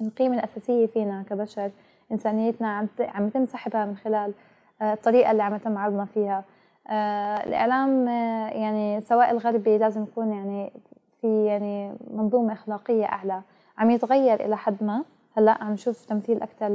القيمة 0.02 0.36
الأساسية 0.36 0.88
فينا 0.88 1.24
كبشر. 1.30 1.72
إنسانيتنا 2.12 2.68
عم 2.78 2.88
عم 3.00 3.30
تنسحبها 3.30 3.86
من 3.86 3.96
خلال 3.96 4.34
آه، 4.82 4.94
الطريقة 4.94 5.32
اللي 5.32 5.44
عم 5.44 5.56
يتم 5.56 5.78
عرضنا 5.78 6.06
فيها. 6.06 6.44
آه، 6.88 7.44
الإعلام 7.48 8.08
آه، 8.08 8.50
يعني 8.50 9.02
سواء 9.02 9.32
الغربي 9.32 9.78
لازم 9.78 10.04
يكون 10.04 10.34
يعني 10.34 10.72
في 11.22 11.46
يعني 11.46 11.94
منظومة 12.14 12.54
أخلاقية 12.54 13.06
أعلى 13.06 13.42
عم 13.78 13.92
يتغير 13.92 14.46
إلى 14.46 14.58
حد 14.58 14.84
ما. 14.84 15.04
هلأ 15.40 15.64
عم 15.64 15.74
نشوف 15.74 16.06
تمثيل 16.06 16.42
أكثر 16.42 16.68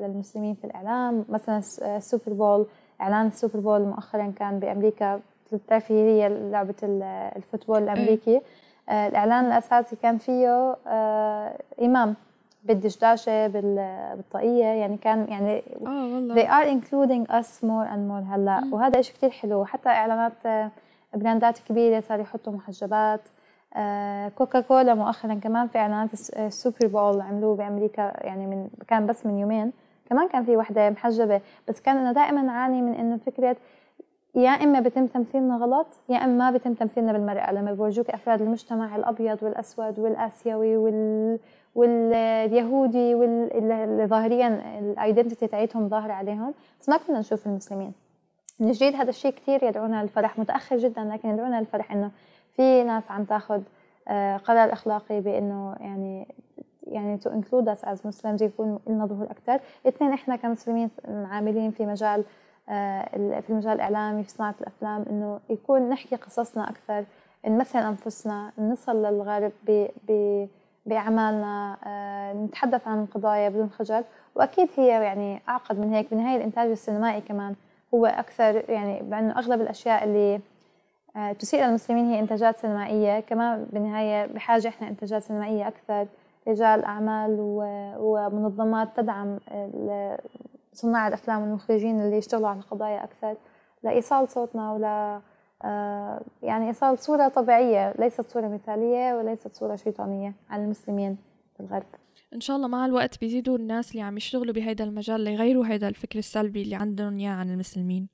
للمسلمين 0.00 0.54
في 0.54 0.64
الإعلام. 0.64 1.24
مثلا 1.28 1.62
ال 1.96 2.02
Super 2.02 2.32
Bowl 2.32 2.66
إعلان 3.00 3.26
ال 3.26 3.32
Super 3.32 3.60
Bowl 3.60 3.80
مؤخرا 3.80 4.32
كان 4.38 4.58
بأمريكا. 4.58 5.20
بتعرفي 5.52 5.94
هي 5.94 6.28
لعبة 6.28 6.74
ال 7.36 7.41
football 7.41 7.82
الأمريكي. 7.82 8.40
آه، 8.88 9.08
الإعلان 9.08 9.44
الأساسي 9.46 9.96
كان 9.96 10.18
فيه 10.18 10.76
إمام 11.82 12.14
بالدشداشة 12.64 13.46
بالطاقية. 13.46 14.64
يعني 14.64 14.96
كان 14.96 15.26
يعني 15.28 15.62
آه 15.86 16.14
والله. 16.14 16.34
they 16.34 16.46
are 16.48 16.66
including 16.68 17.32
us 17.32 17.62
more 17.62 17.86
and 17.94 18.02
more 18.10 18.32
هلأ. 18.32 18.64
وهذا 18.72 19.00
شيء 19.00 19.14
كثير 19.16 19.30
حلو. 19.30 19.64
حتى 19.64 19.88
إعلانات 19.88 20.46
آه، 20.46 20.70
brandات 21.14 21.58
كبيرة 21.58 22.00
صار 22.00 22.20
يحطوا 22.20 22.52
محجبات. 22.52 23.20
آه، 23.20 23.37
كوكا 24.38 24.60
كولا 24.60 24.94
مؤخرا 24.94 25.34
كمان 25.34 25.68
في 25.68 25.78
إعلانات 25.78 26.12
ال 26.36 26.44
Super 26.44 26.86
Bowl 26.86 27.20
عملوه 27.20 27.56
بأمريكا 27.56 28.12
يعني 28.26 28.46
من 28.46 28.68
كان 28.88 29.06
بس 29.06 29.26
من 29.26 29.38
يومين. 29.38 29.72
كمان 30.10 30.28
كان 30.28 30.44
في 30.44 30.56
وحدة 30.56 30.90
محجبة. 30.90 31.40
بس 31.68 31.80
كان 31.80 31.96
أنا 31.96 32.12
دائما 32.12 32.48
أعاني 32.48 32.82
من 32.82 32.94
إنه 32.94 33.16
فكرة 33.16 33.56
يا 34.34 34.50
إما 34.50 34.80
بتم 34.80 35.06
تمثيلنا 35.06 35.56
غلط 35.56 35.86
يا 36.08 36.16
إما 36.16 36.50
ما 36.50 36.56
بتم 36.56 36.74
تمثيلنا 36.74 37.12
بالمرأة. 37.12 37.52
لما 37.52 37.72
بورجوك 37.72 38.10
أفراد 38.10 38.42
المجتمع 38.42 38.96
الأبيض 38.96 39.42
والأسود 39.42 39.98
والآسيوي 39.98 40.76
وال 40.76 41.38
واليهودي 41.74 43.14
واللي 43.14 44.06
ظاهريا 44.06 44.78
الايدنتيتي 44.78 45.46
تاعتهم 45.46 45.88
ظاهرة 45.88 46.12
عليهم. 46.12 46.54
بس 46.80 46.88
ما 46.88 46.96
كنا 46.96 47.18
نشوف 47.18 47.46
المسلمين. 47.46 47.92
من 48.60 48.72
جديد 48.72 48.94
هذا 48.94 49.10
الشيء 49.10 49.32
كثير 49.32 49.64
يدعونا 49.64 50.02
للفرح 50.02 50.38
متأخر 50.38 50.76
جدا 50.76 51.04
لكن 51.04 51.28
يدعونا 51.28 51.60
للفرح 51.60 51.92
إنه 51.92 52.10
في 52.58 52.84
ناس 52.84 53.10
عم 53.10 53.24
تاخذ 53.24 53.62
آه، 54.08 54.36
قرار 54.36 54.72
إخلاقي 54.72 55.20
بإنه 55.20 55.76
يعني 55.80 56.26
يعني 56.86 57.16
to 57.16 57.30
include 57.30 57.68
us 57.68 57.84
as 57.84 58.06
Muslims 58.06 58.42
يكون 58.42 58.78
لنا 58.86 59.06
ظهور 59.06 59.26
أكثر 59.30 59.60
اثنين 59.88 60.12
إحنا 60.12 60.36
كمسلمين 60.36 60.90
عاملين 61.08 61.70
في 61.70 61.86
مجال 61.86 62.24
آه، 62.68 63.40
في 63.40 63.50
المجال 63.50 63.72
الاعلامي 63.72 64.22
في 64.24 64.30
صناعة 64.30 64.54
الأفلام 64.60 65.04
إنه 65.10 65.40
يكون 65.50 65.88
نحكي 65.88 66.16
قصصنا 66.16 66.70
أكثر 66.70 67.04
نمثل 67.46 67.78
أنفسنا 67.78 68.52
نصل 68.58 68.96
للغرب 69.06 69.52
ب 69.68 70.46
بأعمالنا 70.86 71.76
آه، 71.84 72.32
نتحدث 72.32 72.88
عن 72.88 73.02
القضايا 73.02 73.48
بدون 73.48 73.70
خجل. 73.70 74.04
وأكيد 74.34 74.68
هي 74.76 74.88
يعني 74.88 75.42
أعقد 75.48 75.78
من 75.78 75.94
هيك 75.94 76.10
بالنهايه 76.10 76.36
الإنتاج 76.36 76.70
السينمائي 76.70 77.20
كمان 77.20 77.54
هو 77.94 78.06
أكثر 78.06 78.70
يعني 78.70 79.02
بأنه 79.02 79.38
أغلب 79.38 79.60
الأشياء 79.60 80.04
اللي 80.04 80.40
تسيء 81.38 81.64
للمسلمين 81.64 82.04
هي 82.04 82.20
إنتاجات 82.20 82.56
سينمائية. 82.56 83.20
كمان 83.20 83.66
بالنهاية 83.72 84.26
بحاجة 84.26 84.68
إحنا 84.68 84.88
إنتاجات 84.88 85.22
سينمائية 85.22 85.68
أكثر. 85.68 86.06
رجال 86.48 86.84
أعمال 86.84 87.36
ومنظمات 87.98 88.96
تدعم 88.96 89.38
صناع 90.72 91.08
الأفلام 91.08 91.42
والمخرجين 91.42 92.00
اللي 92.00 92.16
يشتغلوا 92.16 92.48
على 92.48 92.58
القضايا 92.58 93.04
أكثر. 93.04 93.36
لايصال 93.82 94.28
صوتنا 94.28 94.72
ولا 94.72 95.20
آه، 95.64 96.20
يعني 96.42 96.68
إيصال 96.68 96.98
صورة 96.98 97.28
طبيعية. 97.28 97.94
ليست 97.98 98.30
صورة 98.30 98.48
مثالية 98.48 99.14
وليست 99.14 99.56
صورة 99.56 99.76
شيطانية 99.76 100.34
على 100.50 100.64
المسلمين 100.64 101.16
في 101.56 101.60
الغرب. 101.60 101.86
إن 102.34 102.40
شاء 102.40 102.56
الله 102.56 102.68
مع 102.68 102.86
الوقت 102.86 103.20
بيزيدوا 103.20 103.56
الناس 103.56 103.90
اللي 103.90 104.02
عم 104.02 104.16
يشتغلوا 104.16 104.54
بهيدا 104.54 104.84
المجال 104.84 105.20
ليغيروا 105.20 105.66
هيدا 105.66 105.88
الفكر 105.88 106.18
السلبي 106.18 106.62
اللي 106.62 106.74
عندهم 106.74 107.18
إياه 107.18 107.30
عن 107.30 107.50
المسلمين. 107.50 108.08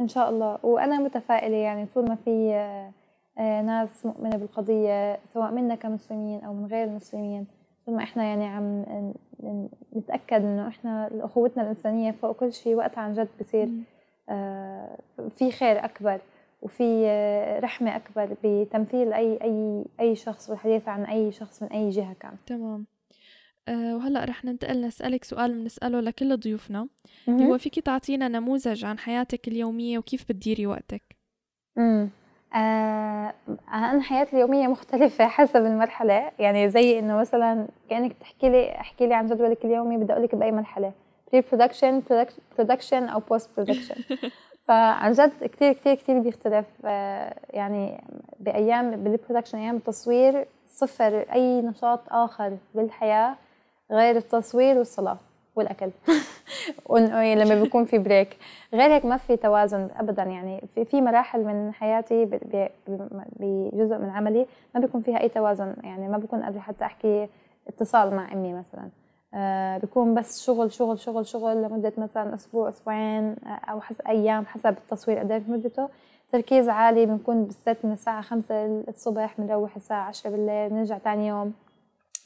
إن 0.00 0.08
شاء 0.08 0.30
الله. 0.30 0.58
وأنا 0.62 0.98
متفائلة 0.98 1.56
يعني 1.56 1.86
طول 1.94 2.08
ما 2.08 2.14
في 2.14 2.54
آه، 2.54 2.92
آه، 3.38 3.62
ناس 3.62 4.06
مؤمنة 4.06 4.36
بالقضية 4.36 5.18
سواء 5.34 5.50
منا 5.50 5.74
كمسلمين 5.74 6.44
أو 6.44 6.54
من 6.54 6.66
غير 6.66 6.84
المسلمين. 6.84 7.46
طول 7.86 7.94
ما 7.96 8.02
إحنا 8.02 8.24
يعني 8.24 8.46
عم 8.46 8.84
نتأكد 9.96 10.44
إنه 10.44 10.68
إحنا 10.68 11.10
أخوتنا 11.20 11.62
الإنسانية 11.62 12.10
فوق 12.10 12.36
كل 12.36 12.52
شيء 12.52 12.74
وقتها 12.74 13.00
عن 13.00 13.12
جد 13.12 13.28
بصير 13.40 13.68
في 15.30 15.50
خير 15.52 15.84
أكبر 15.84 16.20
وفي 16.62 17.06
رحمة 17.62 17.96
أكبر 17.96 18.36
بتمثيل 18.44 19.12
أي 19.12 19.38
أي 19.42 19.84
أي 20.00 20.14
شخص 20.14 20.50
والحديث 20.50 20.88
عن 20.88 21.04
أي 21.04 21.32
شخص 21.32 21.62
من 21.62 21.68
أي 21.68 21.90
جهة 21.90 22.12
كان. 22.20 22.32
تمام. 22.46 22.86
أه 23.68 23.96
وهلا 23.96 24.24
رح 24.24 24.44
ننتقل 24.44 24.80
نسألك 24.86 25.24
سؤال 25.24 25.52
بنسأله 25.52 26.00
لكل 26.00 26.36
ضيوفنا. 26.36 26.88
اللي 27.28 27.46
هو 27.46 27.58
فيك 27.58 27.80
تعطينا 27.80 28.28
نموذج 28.28 28.84
عن 28.84 28.98
حياتك 28.98 29.48
اليومية 29.48 29.98
وكيف 29.98 30.24
بتديري 30.28 30.66
وقتك؟ 30.66 31.02
امم 31.78 32.08
آه 32.54 33.34
أنا 33.72 34.00
حياتي 34.02 34.36
اليومية 34.36 34.66
مختلفة 34.68 35.26
حسب 35.38 35.64
المرحلة. 35.66 36.30
يعني 36.38 36.70
زي 36.70 36.98
إنه 36.98 37.16
مثلا 37.16 37.68
كأنك 37.90 38.12
تحكي 38.12 38.48
لي 38.48 38.70
احكي 38.80 39.06
لي 39.06 39.14
عن 39.14 39.26
جدولك 39.26 39.64
اليومي 39.64 39.96
بدي 39.96 40.12
أقول 40.12 40.24
لك 40.24 40.34
بأي 40.34 40.52
مرحلة. 40.52 40.92
pre-production 41.32 42.02
production 42.56 43.04
أو 43.04 43.20
post-production 43.20 43.94
فعن 44.68 45.12
جد 45.12 45.32
كثير 45.44 45.72
كثير 45.72 45.94
كثير 45.94 46.18
بيختلف. 46.20 46.66
آه، 46.84 47.34
يعني 47.50 48.00
بأيام 48.40 48.90
بال 48.90 49.01
production 49.01 49.58
أيام 49.58 49.76
التصوير 49.76 50.46
صفر 50.66 51.18
أي 51.32 51.62
نشاط 51.62 52.00
آخر 52.08 52.56
بالحياة. 52.74 53.36
غير 53.90 54.16
التصوير 54.16 54.78
والصلاة 54.78 55.18
والأكل. 55.56 55.90
لما 57.34 57.62
بيكون 57.62 57.84
في 57.84 57.98
بريك 57.98 58.36
غير 58.72 58.90
هيك 58.90 59.04
ما 59.04 59.16
في 59.16 59.36
توازن 59.36 59.88
ابدا 59.96 60.22
يعني 60.22 60.62
في 60.74 60.84
في 60.84 61.00
مراحل 61.00 61.44
من 61.44 61.74
حياتي 61.74 62.24
بجزء 62.24 63.98
من 63.98 64.10
عملي 64.10 64.46
ما 64.74 64.80
بيكون 64.80 65.02
فيها 65.02 65.20
أي 65.20 65.28
توازن. 65.28 65.74
يعني 65.82 66.08
ما 66.08 66.18
بكون 66.18 66.42
قادرة 66.42 66.60
حتى 66.60 66.84
أحكي 66.84 67.28
اتصال 67.68 68.14
مع 68.14 68.32
أمي 68.32 68.54
مثلا. 68.54 68.88
آه 69.34 69.78
بيكون 69.78 70.14
بس 70.14 70.44
شغل 70.44 70.72
شغل 70.72 70.98
شغل 70.98 71.26
شغل 71.26 71.62
لمدة 71.62 71.92
مثلا 71.98 72.34
أسبوع 72.34 72.68
أسبوعين 72.68 73.36
آه 73.46 73.70
أو 73.70 73.80
حسب 73.80 74.06
أيام 74.08 74.46
حسب 74.46 74.76
التصوير 74.78 75.18
قد 75.18 75.44
مدته. 75.48 75.88
تركيز 76.32 76.68
عالي 76.68 77.06
بنكون 77.06 77.44
بالست 77.44 77.76
من 77.84 77.92
الساعة 77.92 78.22
خمسة 78.22 78.66
الصبح 78.88 79.34
بنروح 79.38 79.76
الساعة 79.76 80.02
عشرة 80.02 80.30
بالليل 80.30 80.68
بنرجع 80.68 80.98
تاني 80.98 81.26
يوم. 81.26 81.54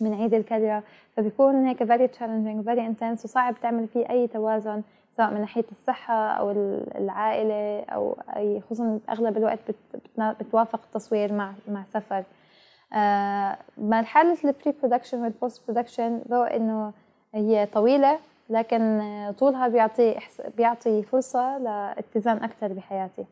بنعيد 0.04 0.34
الكرة 0.34 0.82
فبيكون 1.16 1.66
هيك 1.66 1.82
very 1.82 2.08
challenging 2.18 2.66
very 2.68 2.80
intense 2.92 3.24
وصعب 3.24 3.54
تعمل 3.62 3.88
فيه 3.88 4.10
أي 4.10 4.26
توازن 4.26 4.82
سواء 5.16 5.30
من 5.30 5.40
ناحية 5.40 5.64
الصحة 5.70 6.14
أو 6.14 6.50
العائلة 6.96 7.84
أو 7.84 8.16
أي 8.36 8.60
خصوصا 8.60 9.00
أغلب 9.10 9.36
الوقت 9.36 9.58
بتوافق 10.18 10.80
التصوير 10.84 11.32
مع 11.32 11.52
مع 11.68 11.84
سفر. 11.84 12.24
آه، 12.94 13.56
مرحلة 13.78 14.38
ال 14.44 14.74
pre-production 14.82 15.22
وال 15.22 15.66
post-production 15.66 16.20
though 16.28 16.42
إنه 16.42 16.92
هي 17.34 17.66
طويلة 17.66 18.18
لكن 18.50 19.02
طولها 19.38 19.68
بيعطي 19.68 20.16
بيعطي 20.56 21.02
فرصة 21.02 21.58
لاتزان 21.58 22.36
أكثر 22.36 22.72
بحياتي. 22.72 23.24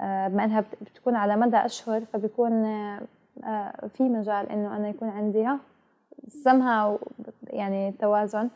بما 0.00 0.44
إنها 0.44 0.64
بتكون 0.80 1.16
على 1.16 1.36
مدى 1.36 1.56
أشهر 1.56 2.04
فبيكون 2.12 2.64
في 3.88 4.02
مجال 4.02 4.50
إنه 4.50 4.76
أنا 4.76 4.88
يكون 4.88 5.08
عندي 5.08 5.58
سمها 6.28 6.98
يعني 7.46 7.92
توازن. 7.92 8.48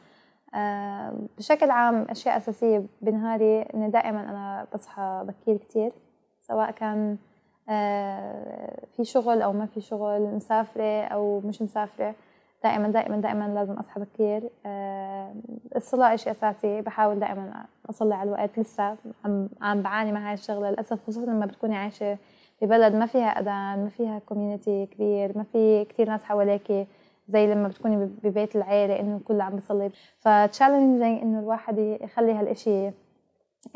بشكل 1.38 1.70
عام 1.70 2.06
أشياء 2.10 2.36
أساسية 2.36 2.82
بنهاري 3.00 3.62
إني 3.62 3.90
دائما 3.90 4.20
أنا 4.20 4.66
بصحى 4.74 5.24
بكير 5.28 5.56
كتير 5.56 5.92
سواء 6.40 6.70
كان 6.70 7.16
في 8.96 9.04
شغل 9.04 9.42
أو 9.42 9.52
ما 9.52 9.66
في 9.66 9.80
شغل 9.80 10.34
مسافرة 10.34 11.04
أو 11.04 11.40
مش 11.40 11.62
مسافرة. 11.62 12.14
دائما 12.64 12.88
دائما 12.88 13.16
دائما 13.16 13.54
لازم 13.54 13.72
أصحى 13.72 14.00
بكير. 14.00 14.50
الصلاة 15.76 16.16
شيء 16.16 16.32
أساسي 16.32 16.80
بحاول 16.80 17.18
دائما 17.18 17.64
أصلي 17.90 18.14
على 18.14 18.28
الوقت. 18.28 18.58
لسه 18.58 18.96
عم 19.60 19.82
بعاني 19.82 20.12
مع 20.12 20.28
هاي 20.28 20.34
الشغلة. 20.34 20.70
للأسف 20.70 21.06
خصوصا 21.06 21.26
لما 21.26 21.46
بتكوني 21.46 21.76
عايشة 21.76 22.18
ببلد 22.62 22.94
ما 22.94 23.06
فيها 23.06 23.28
أذان 23.28 23.84
ما 23.84 23.88
فيها 23.88 24.18
community 24.18 24.86
كبير 24.86 25.38
ما 25.38 25.44
في 25.52 25.84
كثير 25.84 26.08
ناس 26.08 26.24
حواليك 26.24 26.88
زي 27.28 27.46
لما 27.46 27.68
بتكوني 27.68 27.96
ببيت 28.22 28.56
العيلة 28.56 29.00
إنه 29.00 29.16
الكل 29.16 29.40
عم 29.40 29.54
بيصلي 29.54 29.90
ف 30.18 30.27
challenging 30.27 31.22
إنه 31.22 31.38
الواحد 31.38 31.78
يخلي 31.78 32.32
هالشيء 32.32 32.92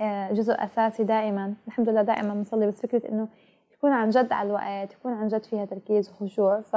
آه، 0.00 0.32
جزء 0.32 0.54
أساسي 0.64 1.04
دائما. 1.04 1.54
الحمد 1.66 1.88
لله 1.88 2.02
دائما 2.02 2.34
بنصلي 2.34 2.66
بس 2.66 2.80
فكرة 2.80 3.08
إنه 3.08 3.28
يكون 3.72 3.92
عن 3.92 4.10
جد 4.10 4.32
على 4.32 4.48
الوقت 4.48 4.92
يكون 4.92 5.12
عن 5.12 5.28
جد 5.28 5.44
فيها 5.44 5.64
تركيز 5.64 6.10
وخشوع. 6.10 6.60
ف 6.60 6.76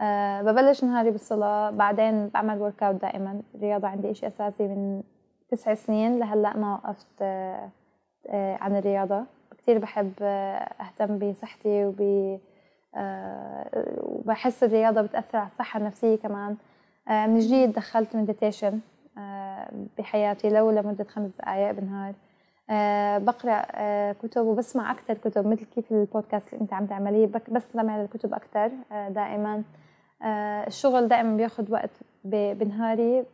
أه 0.00 0.42
ببلش 0.42 0.84
نهاري 0.84 1.10
بالصلاة 1.10 1.70
بعدين 1.70 2.28
بعمل 2.28 2.58
workout 2.62 2.94
دائما. 3.02 3.42
الرياضة 3.54 3.88
عندي 3.88 4.10
إشي 4.10 4.26
أساسي 4.26 4.68
من 4.68 5.02
تسع 5.50 5.74
سنين 5.74 6.18
لهلأ 6.18 6.56
ما 6.56 6.74
وقفت 6.74 7.22
أه 7.22 7.70
عن 8.60 8.76
الرياضة. 8.76 9.24
كثير 9.58 9.78
بحب 9.78 10.12
آه، 10.22 10.72
أهتم 10.80 11.18
بصحتي 11.18 11.84
وب 11.84 12.00
آه، 12.00 12.38
وبحس 14.02 14.64
الرياضة 14.64 15.02
بتأثر 15.02 15.38
على 15.38 15.48
الصحة 15.48 15.80
النفسية 15.80 16.16
كمان. 16.16 16.56
آه، 17.08 17.26
من 17.26 17.38
جديد 17.38 17.72
دخلت 17.72 18.16
مديتيشن 18.16 18.80
بحياتي 19.98 20.50
لو 20.50 20.70
لمدة 20.70 21.04
خمس 21.04 21.36
دقايق 21.38 21.70
بالنهار. 21.70 22.14
بقرأ 23.18 23.62
كتب 24.12 24.46
وبسمع 24.46 24.90
أكثر 24.90 25.14
كتب 25.14 25.46
مثل 25.46 25.64
كيف 25.64 25.92
البودكاست 25.92 26.52
اللي 26.52 26.62
أنت 26.62 26.72
عم 26.72 26.86
تعمليه 26.86 27.30
بستمع 27.48 27.96
للكتب 27.96 28.34
أكثر 28.34 28.70
دائما. 28.90 29.62
آه، 30.22 30.66
الشغل 30.66 31.08
دائما 31.08 31.36
بياخذ 31.36 31.72
وقت 31.72 31.90
بنهاري 32.24 33.24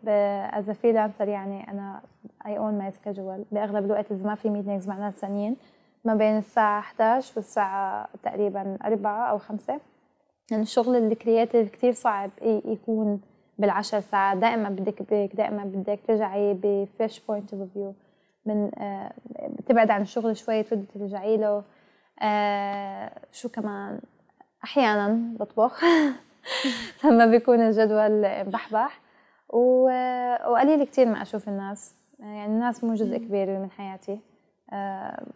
as 0.53 0.71
freelancer 0.71 1.29
يعني 1.29 1.71
أنا 1.71 2.01
I 2.47 2.59
own 2.59 2.79
my 2.79 2.91
schedule 2.91 3.45
بأغلب 3.53 3.85
الوقت 3.85 4.13
إذا 4.13 4.27
ما 4.27 4.35
في 4.35 4.51
meetings 4.51 4.89
مع 4.89 4.97
ناس 4.99 5.15
ثانيين 5.15 5.57
ما 6.05 6.15
بين 6.15 6.39
الساعة 6.39 6.81
11 6.81 7.33
والساعة 7.37 8.09
تقريبا 8.23 8.79
4 8.85 9.31
أو 9.31 9.39
5 9.39 9.81
يعني 10.51 10.63
الشغل 10.63 10.97
ال 10.97 11.05
creative 11.05 11.71
كتير 11.71 11.93
صعب 11.93 12.31
يكون 12.43 13.21
بالعشر 13.59 14.01
ساعات. 14.01 14.39
دائما 14.39 14.69
بدك 14.69 15.03
break 15.03 15.37
دائما 15.37 15.65
بدك 15.65 16.01
ترجعي 16.09 16.55
ب 16.63 16.72
fresh 16.72 17.21
point 17.21 17.55
of 17.55 17.73
view. 17.73 17.95
من 18.47 18.71
آه 18.79 19.13
بتبعد 19.49 19.91
عن 19.91 20.03
الشغل 20.03 20.37
شوي 20.37 20.63
تردي 20.63 20.87
ترجعي 20.95 21.37
له. 21.37 21.65
آه 22.23 23.11
شو 23.33 23.49
كمان؟ 23.49 24.01
أحيانا 24.65 25.37
بطبخ. 25.41 25.85
لما 27.05 27.27
بيكون 27.27 27.61
الجدول 27.61 28.45
بحبح. 28.45 29.01
وقليل 29.49 30.85
كتير 30.85 31.07
ما 31.07 31.23
أشوف 31.23 31.49
الناس. 31.49 31.95
يعني 32.19 32.47
الناس 32.47 32.85
مو 32.85 32.95
جزء 32.95 33.19
كبير 33.19 33.59
من 33.59 33.71
حياتي. 33.71 34.21
آه، 34.73 35.27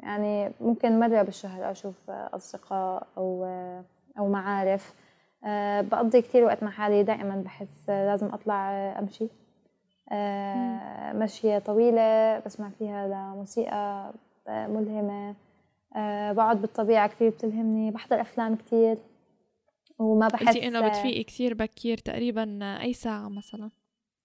يعني 0.00 0.52
ممكن 0.60 1.00
مرة 1.00 1.22
بالشهر 1.22 1.70
أشوف 1.70 2.10
أصدقاء 2.10 3.06
أو 3.16 3.44
أو 4.18 4.28
معارف. 4.28 4.94
آه، 5.44 5.80
بقضي 5.80 6.22
كتير 6.22 6.44
وقت 6.44 6.62
مع 6.62 6.70
حالي. 6.70 7.02
دائما 7.02 7.36
بحس 7.36 7.88
لازم 7.88 8.26
أطلع 8.26 8.70
أمشي. 8.98 9.28
آه، 10.12 11.12
مشية 11.12 11.58
طويلة 11.58 12.38
بسمع 12.38 12.70
فيها 12.78 13.08
لموسيقى 13.08 14.12
ملهمة. 14.48 15.34
بقعد 16.32 16.60
بالطبيعة 16.60 17.08
كتير 17.08 17.30
بتلهمني. 17.30 17.90
بحضر 17.90 18.20
أفلام 18.20 18.56
كتير. 18.56 18.98
وما 19.98 20.28
بحس 20.28 20.46
قلتي 20.46 20.68
إنه 20.68 20.88
بتفيقي 20.88 21.24
كثير 21.24 21.54
بكير 21.54 21.98
تقريبا 21.98 22.60
أي 22.82 22.92
ساعة 22.92 23.28
مثلا؟ 23.28 23.70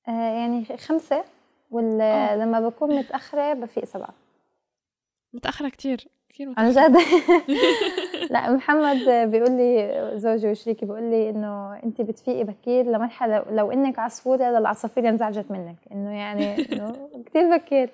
آه 0.08 0.12
يعني 0.12 0.66
خمسة. 0.66 1.24
ولما 1.72 2.58
آه. 2.58 2.70
بكون 2.70 2.96
متأخرة 2.96 3.54
بفيق 3.54 3.86
سبعة. 3.86 4.14
متأخرة 5.34 5.70
كثير 5.70 6.08
كثير 6.30 6.54
عن 6.58 6.72
جد؟ 6.72 6.98
لا 8.32 8.52
محمد 8.52 9.10
بيقول 9.32 9.52
لي 9.52 10.12
زوجي 10.16 10.52
وشريكي 10.52 10.86
بيقول 10.86 11.04
لي 11.04 11.30
إنه 11.30 11.80
أنت 11.84 12.02
بتفيقي 12.02 12.44
بكير 12.44 12.86
لمرحلة 12.86 13.46
لو 13.52 13.72
إنك 13.72 14.00
عصفورة 14.00 14.44
للعصافير 14.44 15.10
انزعجت 15.10 15.52
منك 15.52 15.76
إنه 15.92 16.12
يعني 16.18 16.74
إنه 16.74 17.10
كثير 17.26 17.58
بكير. 17.58 17.90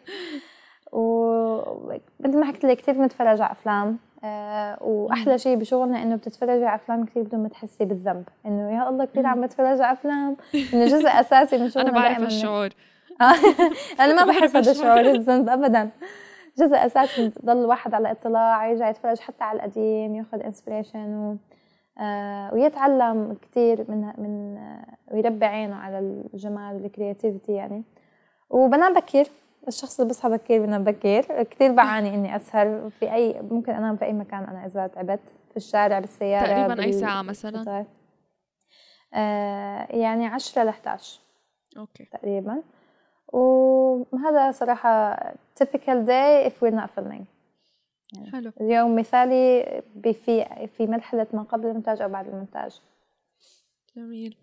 ومثل 0.91 2.39
ما 2.39 2.45
حكيت 2.45 2.65
لك 2.65 2.77
كثير 2.77 2.93
بنتفرج 2.93 3.41
على 3.41 3.51
أفلام 3.51 3.97
آه 4.23 4.83
وأحلى 4.83 5.37
شيء 5.37 5.55
بشغلنا 5.55 6.03
إنه 6.03 6.15
بتتفرجي 6.15 6.65
على 6.65 6.75
أفلام 6.75 7.05
كثير 7.05 7.23
بدون 7.23 7.43
ما 7.43 7.49
تحسي 7.49 7.85
بالذنب 7.85 8.23
إنه 8.45 8.77
يا 8.77 8.89
الله 8.89 9.05
كثير 9.05 9.25
عم 9.25 9.41
بتفرج 9.41 9.81
على 9.81 9.91
أفلام. 9.91 10.37
إنه 10.73 10.85
جزء 10.85 11.07
أساسي 11.07 11.57
من 11.57 11.69
شغلنا 11.69 11.89
أنا 11.89 11.99
بعرف 11.99 12.19
الشعور. 12.19 12.69
أنا 13.99 14.13
ما 14.13 14.31
بحس 14.31 14.55
هذا 14.55 14.71
الشعور 14.71 14.99
الذنب 14.99 15.49
ابدا. 15.49 15.89
جزء 16.57 16.85
أساسي 16.85 17.31
ضل 17.45 17.57
الواحد 17.57 17.93
على 17.93 18.11
اطلاع 18.11 18.67
يرجع 18.67 18.89
يتفرج 18.89 19.19
حتى 19.19 19.43
على 19.43 19.57
القديم 19.57 20.15
ياخذ 20.15 20.41
inspiration 20.41 21.15
و... 21.15 21.37
آه 22.01 22.53
ويتعلم 22.53 23.37
كثير 23.41 23.85
من 23.91 24.13
من 24.17 24.57
آه 24.57 24.85
ويربي 25.11 25.45
عينه 25.45 25.75
على 25.75 25.99
الجمال 25.99 26.75
وال 26.75 26.88
creativity 26.88 27.51
يعني. 27.51 27.83
وبنام 28.49 28.93
بكير 28.93 29.27
الشخص 29.67 29.99
اللي 29.99 30.09
بصحى 30.09 30.29
بكير 30.29 30.65
بنام 30.65 30.83
بكير. 30.83 31.43
كثير 31.43 31.71
بعاني 31.71 32.15
إني 32.15 32.35
أسهر 32.35 32.89
في 32.89 33.13
أي 33.13 33.41
ممكن 33.41 33.71
أنام 33.73 33.95
في 33.95 34.05
أي 34.05 34.13
مكان 34.13 34.43
أنا 34.43 34.65
إذا 34.65 34.87
تعبت 34.87 35.19
في 35.51 35.57
الشارع 35.57 35.99
بالسيارة 35.99 36.45
تقريبا 36.45 36.83
أي 36.83 36.91
ساعة 36.91 37.21
مثلا؟ 37.21 37.85
آه 39.13 39.87
يعني 39.89 40.27
10 40.27 40.63
ل 40.63 40.67
11 40.67 41.19
okay. 41.77 42.05
تقريبا. 42.05 42.61
وهذا 43.35 44.51
صراحة 44.51 45.15
typical 45.63 46.05
day 46.07 46.49
if 46.49 46.53
we're 46.53 46.75
not 46.75 46.89
filming. 46.99 47.25
يعني 48.13 48.31
حلو. 48.31 48.51
اليوم 48.61 48.95
مثالي 48.95 49.81
في 50.03 50.67
في 50.77 50.87
مرحلة 50.87 51.27
ما 51.33 51.43
قبل 51.43 51.67
المونتاج 51.67 52.01
أو 52.01 52.09
بعد 52.09 52.27
المونتاج. 52.27 52.81
جميل. 53.95 54.37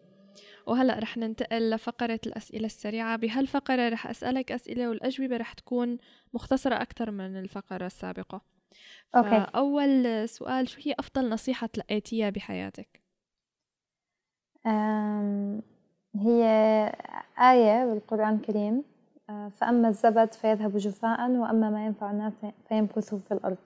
وهلا 0.66 0.98
رح 0.98 1.16
ننتقل 1.16 1.70
لفقرة 1.70 2.20
الأسئلة 2.26 2.66
السريعة. 2.66 3.16
بهالفقرة 3.16 3.88
رح 3.88 4.06
أسألك 4.06 4.52
أسئلة 4.52 4.88
والأجوبة 4.88 5.36
رح 5.36 5.52
تكون 5.52 5.98
مختصرة 6.34 6.74
أكثر 6.74 7.10
من 7.10 7.36
الفقرة 7.36 7.86
السابقة. 7.86 8.40
أوكي. 9.16 9.46
أول 9.56 10.28
سؤال 10.28 10.68
شو 10.68 10.80
هي 10.84 10.94
أفضل 10.98 11.28
نصيحة 11.28 11.66
تلقيتيها 11.66 12.30
بحياتك؟ 12.30 13.02
هي 16.16 16.44
آية 17.38 17.84
بالقرآن 17.84 18.34
الكريم 18.34 18.84
آه، 19.30 19.48
فأما 19.48 19.88
الزبد 19.88 20.32
فيذهب 20.32 20.76
جفاء 20.76 21.30
وأما 21.30 21.70
ما 21.70 21.86
ينفع 21.86 22.10
الناس 22.10 22.32
فيمكث 22.68 23.14
في 23.14 23.34
الأرض 23.34 23.58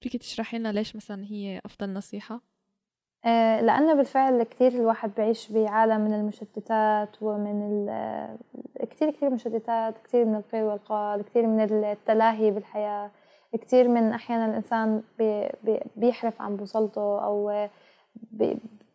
فيك 0.00 0.16
تشرحي 0.16 0.58
لنا 0.58 0.72
ليش 0.72 0.96
مثلا 0.96 1.24
هي 1.24 1.60
أفضل 1.64 1.92
نصيحة؟ 1.92 2.40
آه، 3.24 3.60
لأنه 3.60 3.94
بالفعل 3.94 4.42
كثير 4.42 4.72
الواحد 4.72 5.10
بعيش 5.16 5.52
بعالم 5.52 6.00
من 6.00 6.14
المشتتات 6.14 7.22
ومن 7.22 7.86
كثير 8.90 9.10
كثير 9.10 9.30
مشتتات 9.30 9.94
كثير 10.04 10.24
من 10.24 10.34
القيل 10.34 10.62
والقال 10.62 11.22
كثير 11.22 11.46
من 11.46 11.84
التلاهي 11.84 12.50
بالحياة 12.50 13.10
كثير 13.52 13.88
من 13.88 14.12
أحيانا 14.12 14.46
الإنسان 14.46 15.02
بي 15.18 15.48
بيحرف 15.96 16.42
عن 16.42 16.56
بوصلته 16.56 17.24
أو 17.24 17.68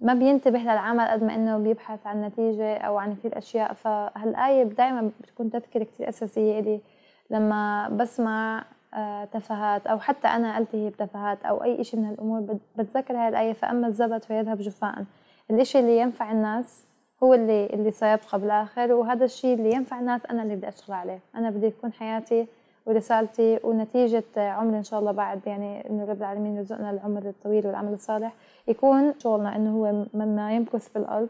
ما 0.02 0.14
بينتبه 0.14 0.60
للعمل 0.60 1.08
قد 1.08 1.24
ما 1.24 1.36
إنه 1.36 1.58
بيبحث 1.58 2.08
عن 2.08 2.22
نتيجة 2.22 2.78
أو 2.78 2.98
عن 2.98 3.16
كثير 3.16 3.38
أشياء. 3.38 3.74
فهالايه 3.74 4.64
دائما 4.64 5.12
بتكون 5.22 5.50
تذكرة 5.50 5.84
كثير 5.84 6.10
أساسية 6.10 6.60
لي 6.60 6.82
لما 7.30 7.90
بسمع 7.90 8.66
آه، 8.94 9.26
تفاهات 9.26 9.88
أو 9.88 10.00
حتى 10.00 10.28
أنا 10.28 10.58
ألتهي 10.58 10.90
بتفاهات 10.90 11.46
أو 11.46 11.64
أي 11.64 11.84
شيء 11.84 12.00
من 12.00 12.06
هالأمور 12.06 12.58
بتذكر 12.76 13.18
هاي 13.18 13.28
الآية. 13.28 13.54
فأما 13.54 13.88
الزبد 13.88 14.24
فيذهب 14.24 14.58
جفاء 14.58 15.06
الإشي 15.52 15.80
اللي 15.80 16.00
ينفع 16.00 16.32
الناس 16.32 16.88
هو 17.24 17.34
اللي 17.34 17.66
اللي 17.66 17.92
سيبقى 17.92 18.40
بالآخر 18.40 18.94
وهذا 18.94 19.26
الشيء 19.26 19.56
اللي 19.56 19.72
ينفع 19.72 20.00
الناس 20.00 20.26
أنا 20.26 20.44
اللي 20.44 20.56
بدي 20.56 20.68
أشتغل 20.68 20.96
عليه. 20.96 21.20
أنا 21.36 21.50
بدي 21.50 21.70
تكون 21.70 21.94
حياتي 21.94 22.48
ورسالتي 22.86 23.60
ونتيجة 23.64 24.24
عمري 24.38 24.78
إن 24.78 24.84
شاء 24.84 25.00
الله 25.00 25.12
بعد 25.12 25.48
يعني 25.48 25.90
إنه 25.90 26.06
رب 26.06 26.18
العالمين 26.18 26.58
يرزقنا 26.58 26.92
العمر 26.92 27.30
الطويل 27.30 27.68
والعمل 27.68 27.94
الصالح 27.94 28.34
يكون 28.68 29.14
شغلنا 29.20 29.56
إنه 29.56 29.78
هو 29.78 30.06
مما 30.14 30.56
يمكث 30.56 30.90
في 30.90 30.96
الأرض. 30.96 31.30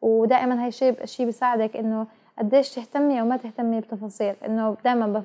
ودائما 0.00 0.62
هاي 0.62 0.68
الشيء 0.68 1.02
الشيء 1.02 1.26
بيساعدك 1.26 1.76
إنه 1.76 2.06
قديش 2.38 2.74
تهتمي 2.74 3.20
أو 3.20 3.26
ما 3.26 3.36
تهتمي 3.36 3.80
بتفاصيل 3.80 4.34
إنه 4.46 4.76
دائما 4.84 5.24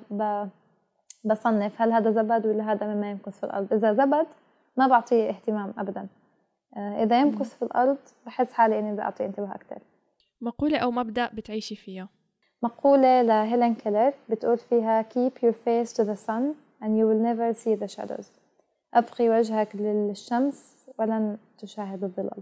بصنف 1.24 1.82
هل 1.82 1.92
هذا 1.94 2.12
زبد 2.12 2.46
ولا 2.46 2.72
هذا 2.72 2.88
مما 2.88 3.12
يمكث 3.12 3.40
في 3.40 3.44
الأرض. 3.44 3.74
إذا 3.74 3.94
زبد 3.94 4.26
ما 4.78 4.88
بعطيه 4.88 5.30
اهتمام 5.30 5.74
ابدا. 5.78 6.08
آه، 6.78 7.04
إذا 7.04 7.22
يمكث 7.22 7.56
في 7.56 7.62
الأرض 7.62 7.98
بحس 8.26 8.54
حالي 8.54 8.80
إني 8.80 8.94
بدي 8.94 9.02
اعطيه 9.02 9.26
انتباه 9.26 9.56
أكثر 9.56 9.78
مقولة 10.42 10.78
أو 10.78 10.92
مبدأ 10.92 11.30
بتعيشي 11.34 11.76
فيها. 11.76 12.10
مقولة 12.64 13.22
لهيلين 13.22 13.76
كيلر 13.76 14.14
بتقول 14.30 14.58
فيها 14.58 15.02
keep 15.04 15.32
your 15.44 15.54
face 15.54 15.94
to 15.94 16.04
the 16.04 16.16
sun 16.28 16.44
and 16.82 16.98
you 16.98 17.06
will 17.08 17.22
never 17.30 17.54
see 17.54 17.76
the 17.76 17.88
shadows. 17.88 18.26
أبقي 18.94 19.30
وجهك 19.30 19.76
للشمس 19.76 20.90
ولن 21.00 21.38
تشاهد 21.58 22.04
الظلال. 22.04 22.42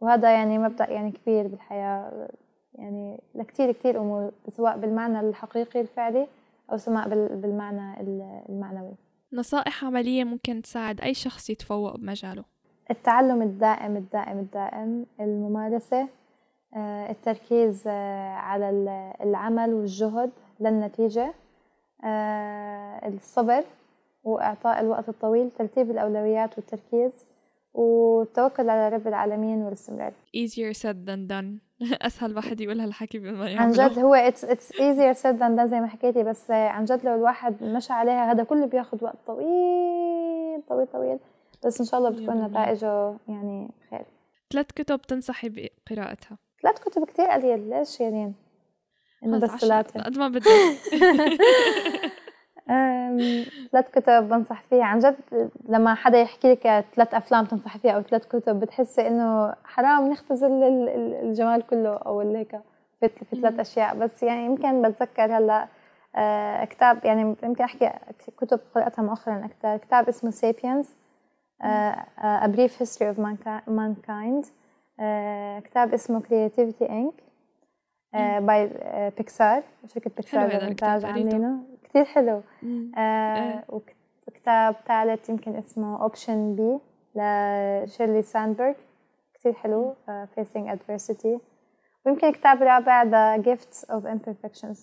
وهذا 0.00 0.32
يعني 0.32 0.58
مبدأ 0.58 0.90
يعني 0.90 1.12
كبير 1.12 1.46
بالحياة 1.46 2.28
يعني 2.74 3.20
لكتير 3.34 3.72
كتير 3.72 4.00
أمور 4.00 4.30
سواء 4.48 4.78
بالمعنى 4.78 5.20
الحقيقي 5.20 5.80
الفعلي 5.80 6.26
أو 6.72 6.76
سواء 6.76 7.08
بالمعنى 7.08 8.00
المعنوي. 8.48 8.94
نصائح 9.32 9.84
عملية 9.84 10.24
ممكن 10.24 10.62
تساعد 10.62 11.00
أي 11.00 11.14
شخص 11.14 11.50
يتفوق 11.50 11.96
بمجاله. 11.96 12.44
التعلم 12.90 13.42
الدائم 13.42 13.96
الدائم 13.96 14.38
الدائم 14.38 15.06
الممارسة 15.20 16.08
التركيز 17.10 17.84
آه، 17.86 18.34
على 18.34 18.70
العمل 19.20 19.74
والجهد 19.74 20.30
للنتيجة. 20.60 21.34
آه، 22.04 23.08
الصبر 23.08 23.64
وإعطاء 24.24 24.80
الوقت 24.80 25.08
الطويل 25.08 25.50
ترتيب 25.50 25.90
الأولويات 25.90 26.58
والتركيز 26.58 27.26
والتوكل 27.74 28.70
على 28.70 28.96
رب 28.96 29.08
العالمين 29.08 29.62
والاستمرار. 29.62 30.12
Easier 30.36 30.72
said 30.72 31.06
than 31.06 31.28
done. 31.28 31.60
أسهل 32.06 32.36
واحد 32.36 32.60
يقول 32.60 32.80
هالحكي 32.80 33.18
بما 33.18 33.60
عن 33.60 33.70
جد 33.70 33.98
هو 33.98 34.30
it's 34.30 34.40
it's 34.40 34.70
easier 34.70 35.14
said 35.22 35.38
than 35.38 35.58
done 35.58 35.64
زي 35.64 35.80
ما 35.80 35.86
حكيتي 35.86 36.22
بس 36.22 36.50
عن 36.50 36.84
جد 36.84 37.04
لو 37.04 37.14
الواحد 37.14 37.64
مشى 37.64 37.92
عليها 37.92 38.32
هذا 38.32 38.44
كله 38.44 38.66
بياخذ 38.66 39.04
وقت 39.04 39.16
طويل 39.26 40.62
طويل 40.68 40.86
طويل. 40.86 41.18
بس 41.66 41.80
إن 41.80 41.86
شاء 41.86 42.00
الله 42.00 42.10
بتكون 42.10 42.44
نتائجه 42.44 43.16
يعني 43.28 43.70
خير. 43.90 44.04
ثلاث 44.52 44.66
كتب 44.66 45.02
تنصحي 45.02 45.48
بقراءتها. 45.48 46.38
ثلاث 46.64 46.78
كتب 46.78 47.04
كتير 47.04 47.26
قليل 47.26 47.70
ليش 47.70 48.00
يعني 48.00 48.32
إنه 49.24 49.38
بس 49.38 49.50
ثلاثة؟ 49.50 50.00
قد 50.02 50.18
ما 50.18 50.28
بدك. 50.28 50.42
ثلاث 53.72 53.90
كتب 53.92 54.28
بنصح 54.28 54.62
فيها. 54.62 54.84
عن 54.84 54.98
جد 54.98 55.50
لما 55.68 55.94
حدا 55.94 56.18
يحكي 56.20 56.52
لك 56.52 56.84
ثلاث 56.94 57.14
أفلام 57.14 57.44
تنصحي 57.44 57.78
فيها 57.78 57.92
أو 57.92 58.02
ثلاث 58.02 58.26
كتب 58.26 58.60
بتحسي 58.60 59.08
إنه 59.08 59.54
حرام 59.64 60.08
نختزل 60.08 60.62
الجمال 61.22 61.66
كله 61.66 61.96
أو 61.96 62.20
هيك 62.20 62.60
في, 63.00 63.08
في 63.08 63.40
ثلاث 63.40 63.60
أشياء. 63.60 63.96
بس 63.96 64.22
يعني 64.22 64.46
يمكن 64.46 64.82
بتذكر 64.82 65.38
هلأ 65.38 65.68
آه، 66.16 66.64
كتاب 66.64 67.04
يعني 67.04 67.36
يمكن 67.42 67.64
أحكي 67.64 67.90
كتب 68.38 68.60
قرأتها 68.74 69.02
مؤخرا 69.02 69.44
أكثر 69.44 69.76
كتاب 69.76 70.08
اسمه 70.08 70.30
سيبينز 70.30 70.86
A 71.62 72.48
Brief 72.54 72.76
History 72.76 73.06
of 73.06 73.18
Mankind. 73.66 74.44
كتاب 75.64 75.94
اسمه 75.94 76.20
Creativity 76.20 76.88
Inc. 76.88 77.22
باي 78.38 78.70
بيكسار 79.16 79.62
شركة 79.86 80.10
بيكسار 80.16 80.46
للإنتاج 80.46 81.04
عاملينه. 81.04 81.64
كتير 81.84 82.04
حلو. 82.04 82.42
آه 82.96 83.36
إيه. 83.36 83.64
وكتاب 84.28 84.76
ثالث 84.86 85.28
يمكن 85.28 85.56
اسمه 85.56 86.02
Option 86.02 86.56
B 86.56 86.78
لشيريل 87.14 88.22
ساندبرغ. 88.22 88.74
كتير 89.34 89.52
حلو 89.52 89.94
facing 90.34 90.68
uh, 90.68 90.70
adversity 90.70 91.38
ويمكن 92.06 92.32
كتاب 92.32 92.62
رابع 92.62 93.04
The 93.04 93.42
Gifts 93.42 93.84
of 93.88 94.02
Imperfections. 94.04 94.78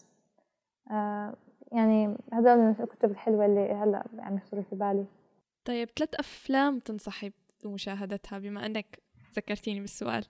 يعني 1.72 2.18
هدول 2.34 2.58
من 2.58 2.76
الكتب 2.80 3.12
الحلوة 3.12 3.46
اللي 3.46 3.74
هلا 3.74 4.04
عم 4.20 4.38
يخطروا 4.38 4.64
في 4.64 4.76
بالي. 4.76 5.06
طيب 5.66 5.90
ثلاث 5.98 6.16
أفلام 6.16 6.80
تنصحي 6.80 7.32
بمشاهدتها 7.64 8.40
بما 8.40 8.66
أنك 8.66 9.00
ذكرتيني 9.36 9.80
بالسؤال؟ 9.80 10.26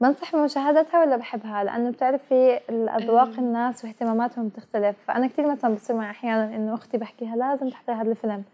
بنصح 0.00 0.36
بمشاهدتها 0.36 1.00
ولا 1.00 1.16
بحبها؟ 1.16 1.64
لأنه 1.64 1.90
بتعرفي 1.90 2.60
الأذواق 2.68 3.28
أه. 3.28 3.38
الناس 3.38 3.84
واهتماماتهم 3.84 4.48
بتختلف. 4.48 4.96
فأنا 5.06 5.26
كثير 5.26 5.50
مثلا 5.50 5.74
بصير 5.74 5.96
معي 5.96 6.10
أحيانا 6.10 6.56
إنه 6.56 6.74
أختي 6.74 6.98
بحكيها 6.98 7.36
لازم 7.36 7.68
تحضري 7.68 7.96
هذا 7.96 8.10
الفيلم. 8.10 8.44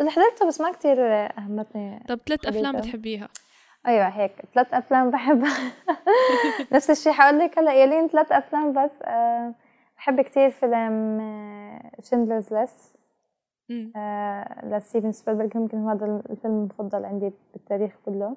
قلت 0.00 0.10
حضرته 0.10 0.46
بس 0.46 0.60
ما 0.60 0.72
كثير 0.72 0.96
أهمتني 1.38 2.04
طب 2.08 2.20
ثلاث 2.26 2.46
أفلام 2.46 2.76
بتحبيها؟ 2.76 3.28
أيوه 3.86 4.08
هيك 4.08 4.32
ثلاث 4.54 4.74
أفلام 4.74 5.10
بحبها. 5.10 5.72
نفس 6.72 6.90
الشيء 6.90 7.12
حقول 7.12 7.38
لك 7.38 7.58
هلأ 7.58 7.82
يلين 7.82 8.08
ثلاث 8.08 8.32
أفلام 8.32 8.72
بس. 8.72 8.90
أه 9.02 9.54
بحب 9.96 10.20
كثير 10.20 10.50
فيلم 10.50 11.20
شندلرز 12.02 12.54
ليس 12.54 12.94
أه 13.96 14.66
لستيفن 14.66 15.12
سبيلبرغ 15.12 15.56
يمكن 15.56 15.88
هذا 15.88 16.22
الفيلم 16.30 16.54
المفضل 16.54 17.04
عندي 17.04 17.32
بالتاريخ 17.52 17.92
كله. 18.06 18.36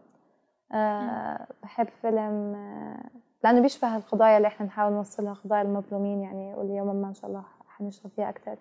بحب 1.63 1.87
فيلم 2.01 2.53
أه 2.55 3.09
لأنه 3.43 3.61
بيشبه 3.61 3.95
القضايا 3.95 4.37
اللي 4.37 4.47
إحنا 4.47 4.65
نحاول 4.65 4.93
نوصلها 4.93 5.33
قضايا 5.33 5.61
المظلومين 5.61 6.21
يعني 6.21 6.55
واليوم 6.55 6.95
ما 6.95 7.07
إن 7.07 7.13
شاء 7.13 7.29
الله 7.29 7.43
حنشتغل 7.67 8.11
فيها 8.11 8.29
أكثر 8.29 8.57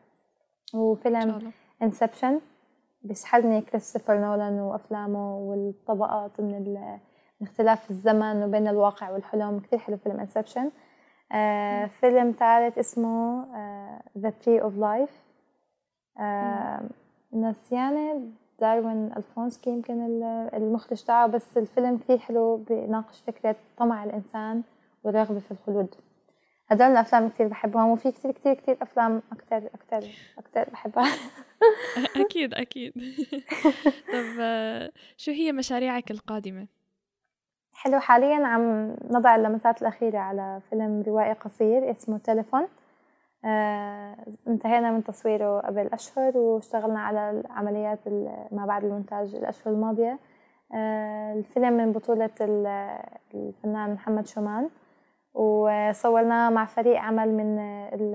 وفيلم 0.75 1.53
Inception 1.83 2.41
بيسحرني 3.03 3.61
كريستوفر 3.61 4.19
نولان 4.19 4.61
وأفلامه 4.61 5.37
والطبقات 5.37 6.41
من 6.41 6.99
اختلاف 7.43 7.91
الزمن 7.91 8.43
وبين 8.43 8.69
الواقع 8.69 9.11
والحلم. 9.11 9.61
كثير 9.61 9.79
حلو 9.79 9.97
فيلم 9.97 10.21
Inception 10.21 10.71
آه 11.33 11.87
فيلم 11.87 12.35
ثالث 12.39 12.79
اسمه 12.79 13.47
The 14.19 14.31
Tree 14.31 14.63
of 14.63 14.77
Life 14.77 15.23
نسيانة 17.33 18.21
دارين 18.63 19.13
أرونوفسكي 19.17 19.71
يمكن 19.71 20.23
المخرج 20.55 21.03
تاعه 21.03 21.27
بس 21.27 21.57
الفيلم 21.57 21.99
كثير 21.99 22.19
حلو 22.19 22.57
بيناقش 22.57 23.21
فكرة 23.27 23.57
طمع 23.79 24.05
الإنسان 24.05 24.63
والرغبة 25.05 25.41
في 25.41 25.51
الخلود. 25.51 25.95
هدول 26.69 26.87
الأفلام 26.87 27.29
كثير 27.29 27.49
بحبهم 27.49 27.91
وفي 27.91 28.13
كثير 28.13 28.31
كثير 28.31 28.55
كثير 28.55 28.77
أفلام 28.83 29.23
أكثر 29.33 29.57
أكثر 29.57 30.09
أكثر 30.39 30.71
بحبها. 30.71 31.13
أكيد 32.25 32.55
أكيد. 32.55 32.93
طب 34.13 34.43
شو 35.17 35.31
هي 35.31 35.53
مشاريعك 35.53 36.11
القادمة؟ 36.11 36.67
حلو 37.75 38.01
حاليا 38.01 38.47
عم 38.47 38.97
نضع 39.11 39.37
اللمسات 39.37 39.83
الأخيرة 39.83 40.19
على 40.19 40.61
فيلم 40.71 41.03
روائي 41.07 41.33
قصير 41.33 41.91
اسمه 41.91 42.19
تليفون. 42.19 42.69
انتهينا 44.49 44.91
من 44.91 45.05
تصويره 45.05 45.61
قبل 45.61 45.87
أشهر 45.87 46.39
واشتغلنا 46.39 47.01
على 47.01 47.31
العمليات 47.31 48.09
ما 48.53 48.67
بعد 48.67 48.85
المونتاج 48.85 49.35
الأشهر 49.35 49.73
الماضية. 49.75 50.19
آه، 50.75 51.33
الفيلم 51.35 51.73
من 51.73 51.93
بطولة 51.93 52.31
الفنان 53.35 53.95
محمد 53.95 54.27
شومان. 54.27 54.69
وصورناه 55.35 56.51
مع 56.51 56.65
فريق 56.65 57.01
عمل 57.01 57.29
من 57.29 57.59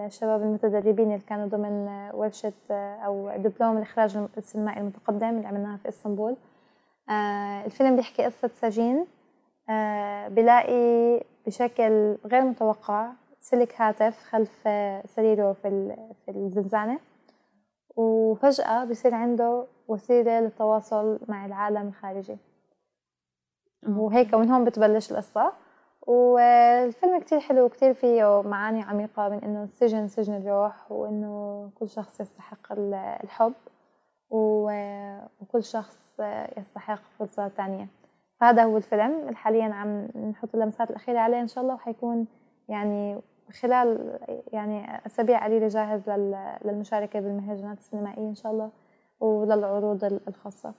الشباب 0.06 0.42
المتدربين 0.42 1.06
اللي 1.06 1.24
كانوا 1.28 1.48
ضمن 1.48 1.88
ورشة 2.13 2.54
أو 3.06 3.32
دبلوم 3.38 3.78
الإخراج 3.78 4.18
السينمائي 4.38 4.80
المتقدم 4.80 5.30
اللي 5.30 5.48
عملناها 5.48 5.78
في 5.78 5.90
إسطنبول. 5.90 6.36
آه، 7.10 7.66
الفيلم 7.66 7.96
بيحكي 7.96 8.26
قصة 8.26 8.50
سجين 8.54 9.06
بلاقي 10.30 11.22
بشكل 11.48 12.18
غير 12.26 12.42
متوقع 12.42 13.12
سلك 13.50 13.82
هاتف 13.82 14.24
خلف 14.24 14.68
سريره 15.06 15.54
في 15.54 15.96
في 16.26 16.32
الزنزانة. 16.32 17.00
وفجأة 17.96 18.86
بصير 18.86 19.16
عنده 19.16 19.66
وسيلة 19.88 20.40
للتواصل 20.40 21.20
مع 21.28 21.46
العالم 21.46 21.88
الخارجي. 21.88 22.38
وهيك 23.88 24.34
من 24.34 24.52
هون 24.52 24.64
بتبلش 24.66 25.12
القصة. 25.12 25.54
والفيلم 26.08 27.20
كتير 27.20 27.40
حلو 27.40 27.70
كتير 27.70 27.94
فيه 27.94 28.42
معاني 28.42 28.82
عميقة 28.82 29.30
من 29.30 29.44
إنه 29.44 29.64
السجن 29.64 30.08
سجن 30.08 30.34
الروح 30.34 30.92
وإنه 30.92 31.70
كل 31.76 31.90
شخص 31.90 32.20
يستحق 32.22 32.72
الحب 33.24 33.54
وكل 34.30 35.64
شخص 35.64 36.20
يستحق 36.58 37.02
فرصة 37.20 37.48
تانية. 37.48 37.88
فهذا 38.40 38.64
هو 38.64 38.78
الفيلم. 38.78 39.36
حاليا 39.36 39.74
عم 39.74 40.08
نحط 40.30 40.50
اللمسات 40.56 40.90
الأخيرة 40.90 41.20
عليه 41.20 41.42
إن 41.42 41.48
شاء 41.48 41.64
الله 41.64 41.74
وحيكون 41.76 42.28
يعني 42.70 43.22
خلال 43.62 44.20
يعني 44.54 45.06
أسابيع 45.06 45.46
قليلة 45.46 45.68
جاهز 45.68 46.10
للمشاركة 46.66 47.20
بالمهرجانات 47.20 47.78
السينمائية 47.78 48.30
إن 48.30 48.36
شاء 48.36 48.52
الله 48.52 48.72
وللعروض 49.20 50.20
الخاصة. 50.28 50.74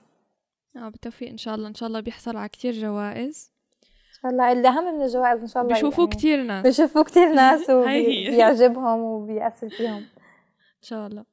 آه 0.75 0.89
بالتوفيق 0.89 1.29
إن 1.29 1.37
شاء 1.37 1.55
الله. 1.55 1.67
إن 1.67 1.73
شاء 1.73 1.87
الله 1.87 1.99
بيحصل 1.99 2.37
على 2.37 2.49
كتير 2.49 2.73
جوائز. 2.73 3.51
إن 3.83 4.21
شاء 4.21 4.31
الله. 4.31 4.51
الأهم 4.51 4.95
من 4.95 5.01
الجوائز 5.01 5.41
إن 5.41 5.47
شاء 5.47 5.63
الله 5.63 5.75
بيشوفوه 5.75 6.05
يعني 6.05 6.15
كتير 6.15 6.43
ناس. 6.43 6.63
بيشوفوه 6.63 7.03
كتير 7.03 7.33
ناس 7.33 7.69
وبيعجبهم 7.75 8.99
وبيأثر 8.99 9.69
فيهم. 9.69 9.97
إن 9.97 10.81
شاء 10.81 11.07
الله. 11.07 11.25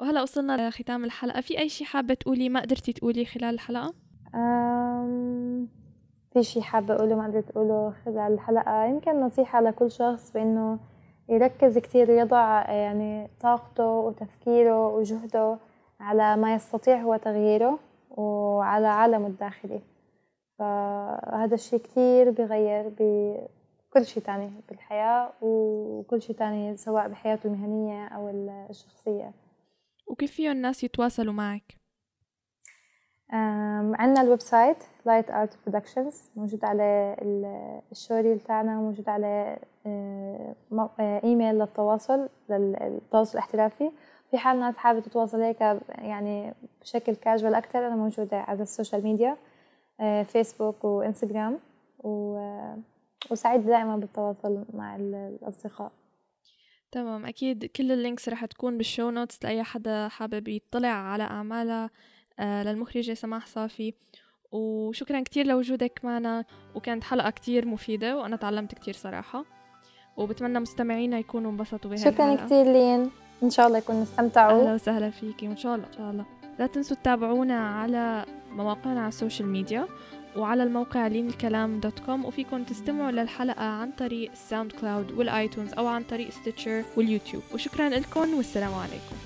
وهلا 0.00 0.22
وصلنا 0.22 0.68
لختام 0.68 1.04
الحلقة. 1.04 1.40
في 1.40 1.58
أي 1.58 1.68
شيء 1.68 1.86
حابة 1.86 2.14
تقولي 2.14 2.48
ما 2.48 2.60
قدرتي 2.60 2.92
تقولي 2.92 3.24
خلال 3.24 3.54
الحلقة؟ 3.54 3.94
أم... 4.34 5.85
في 6.36 6.42
شي 6.42 6.62
حابة 6.62 6.94
أقوله 6.94 7.16
ما 7.16 7.26
قدرت 7.26 7.50
أقوله 7.50 7.94
خلال 8.04 8.32
الحلقة. 8.32 8.84
يمكن 8.84 9.20
نصيحة 9.20 9.60
لكل 9.60 9.90
شخص 9.90 10.32
بإنه 10.32 10.78
يركز 11.28 11.78
كتير 11.78 12.10
يضع 12.10 12.70
يعني 12.70 13.30
طاقته 13.40 13.90
وتفكيره 13.90 14.88
وجهده 14.88 15.58
على 16.00 16.36
ما 16.36 16.54
يستطيع 16.54 17.02
هو 17.02 17.16
تغييره 17.16 17.78
وعلى 18.10 18.86
عالمه 18.86 19.26
الداخلي. 19.26 19.80
فهذا 20.58 21.54
الشيء 21.54 21.78
كتير 21.78 22.30
بغير 22.30 22.88
بكل 22.88 24.06
شيء 24.06 24.22
تاني 24.22 24.50
بالحياة 24.68 25.32
وكل 25.42 26.22
شيء 26.22 26.36
تاني 26.36 26.76
سواء 26.76 27.08
بحياته 27.08 27.46
المهنية 27.46 28.06
أو 28.06 28.28
الشخصية. 28.70 29.32
وكيف 30.06 30.32
فيهم 30.32 30.52
الناس 30.52 30.84
يتواصلوا 30.84 31.32
معك؟ 31.32 31.85
عندنا 33.30 34.20
ال 34.22 34.40
website 34.40 34.76
Light 35.06 35.30
Art 35.30 35.58
Productions 35.66 36.30
موجود 36.36 36.64
على 36.64 37.16
ال 37.92 37.97
showreel 37.97 38.38
تاعنا 38.38 38.76
موجود 38.76 39.08
على 39.08 39.58
إيميل 41.00 41.54
للتواصل 41.54 42.28
للتواصل 42.50 43.38
الاحترافي. 43.38 43.90
في 44.30 44.38
حال 44.38 44.60
ناس 44.60 44.76
حابة 44.76 45.00
تتواصل 45.00 45.40
هيك 45.40 45.60
يعني 45.88 46.54
بشكل 46.80 47.14
كاجوال 47.14 47.54
أكتر 47.54 47.86
أنا 47.86 47.96
موجودة 47.96 48.36
على 48.36 48.62
ال 48.62 48.68
social 48.68 49.02
media 49.02 49.36
فيسبوك 50.24 50.84
وإنستغرام 50.84 51.58
و... 51.98 52.38
وسعيد 53.30 53.66
دائما 53.66 53.96
بالتواصل 53.96 54.64
مع 54.74 54.96
الأصدقاء 54.96 55.92
تمام 56.92 57.26
أكيد 57.26 57.64
كل 57.64 57.92
ال 57.92 57.98
links 57.98 58.28
رح 58.28 58.44
تكون 58.44 58.76
بال 58.76 58.87
show 58.87 59.10
notes 59.10 59.44
لأي 59.44 59.62
حدا 59.62 60.08
حابب 60.08 60.48
يطلع 60.48 60.88
على 60.88 61.22
أعمالها 61.22 61.90
للمخرجة 62.40 63.14
سماح 63.14 63.46
صافي. 63.46 63.94
وشكرا 64.52 65.20
كتير 65.20 65.46
لوجودك 65.46 66.00
معنا 66.04 66.44
وكانت 66.74 67.04
حلقة 67.04 67.30
كتير 67.30 67.66
مفيدة 67.66 68.16
وأنا 68.16 68.36
تعلمت 68.36 68.74
كتير 68.74 68.94
صراحة. 68.94 69.44
وبتمنى 70.16 70.60
مستمعينا 70.60 71.18
يكونوا 71.18 71.50
انبسطوا 71.50 71.90
بهالحلقة. 71.90 72.36
شكرا 72.36 72.46
كتير 72.46 72.72
لين 72.72 73.10
إن 73.42 73.50
شاء 73.50 73.66
الله 73.66 73.78
يكونوا 73.78 74.02
استمتعوا. 74.02 74.60
أهلا 74.62 74.74
وسهلا 74.74 75.10
فيكي 75.10 75.48
وإن 75.48 75.56
شاء 75.56 75.74
الله. 75.74 75.86
إن 75.86 75.92
شاء 75.92 76.10
الله. 76.10 76.24
لا 76.58 76.66
تنسوا 76.66 76.96
تتابعونا 76.96 77.68
على 77.68 78.24
مواقعنا 78.50 79.00
على 79.00 79.08
ال 79.08 79.14
social 79.14 79.48
media 79.48 79.86
وعلى 80.36 80.62
الموقع 80.62 81.06
لين 81.06 81.28
الكلام 81.28 81.80
dot 81.80 81.98
com 81.98 82.24
وفيكم 82.24 82.64
تستمعوا 82.64 83.10
للحلقة 83.10 83.64
عن 83.64 83.90
طريق 83.90 84.30
ال 84.30 84.72
SoundCloud 84.72 85.12
وال 85.12 85.27
iTunes 85.27 85.72
أو 85.72 85.86
عن 85.86 86.02
طريق 86.02 86.30
Stitcher 86.30 86.84
واليوتيوب. 86.96 87.42
وشكرا 87.54 87.88
لكم 87.88 88.34
والسلام 88.34 88.74
عليكم. 88.74 89.16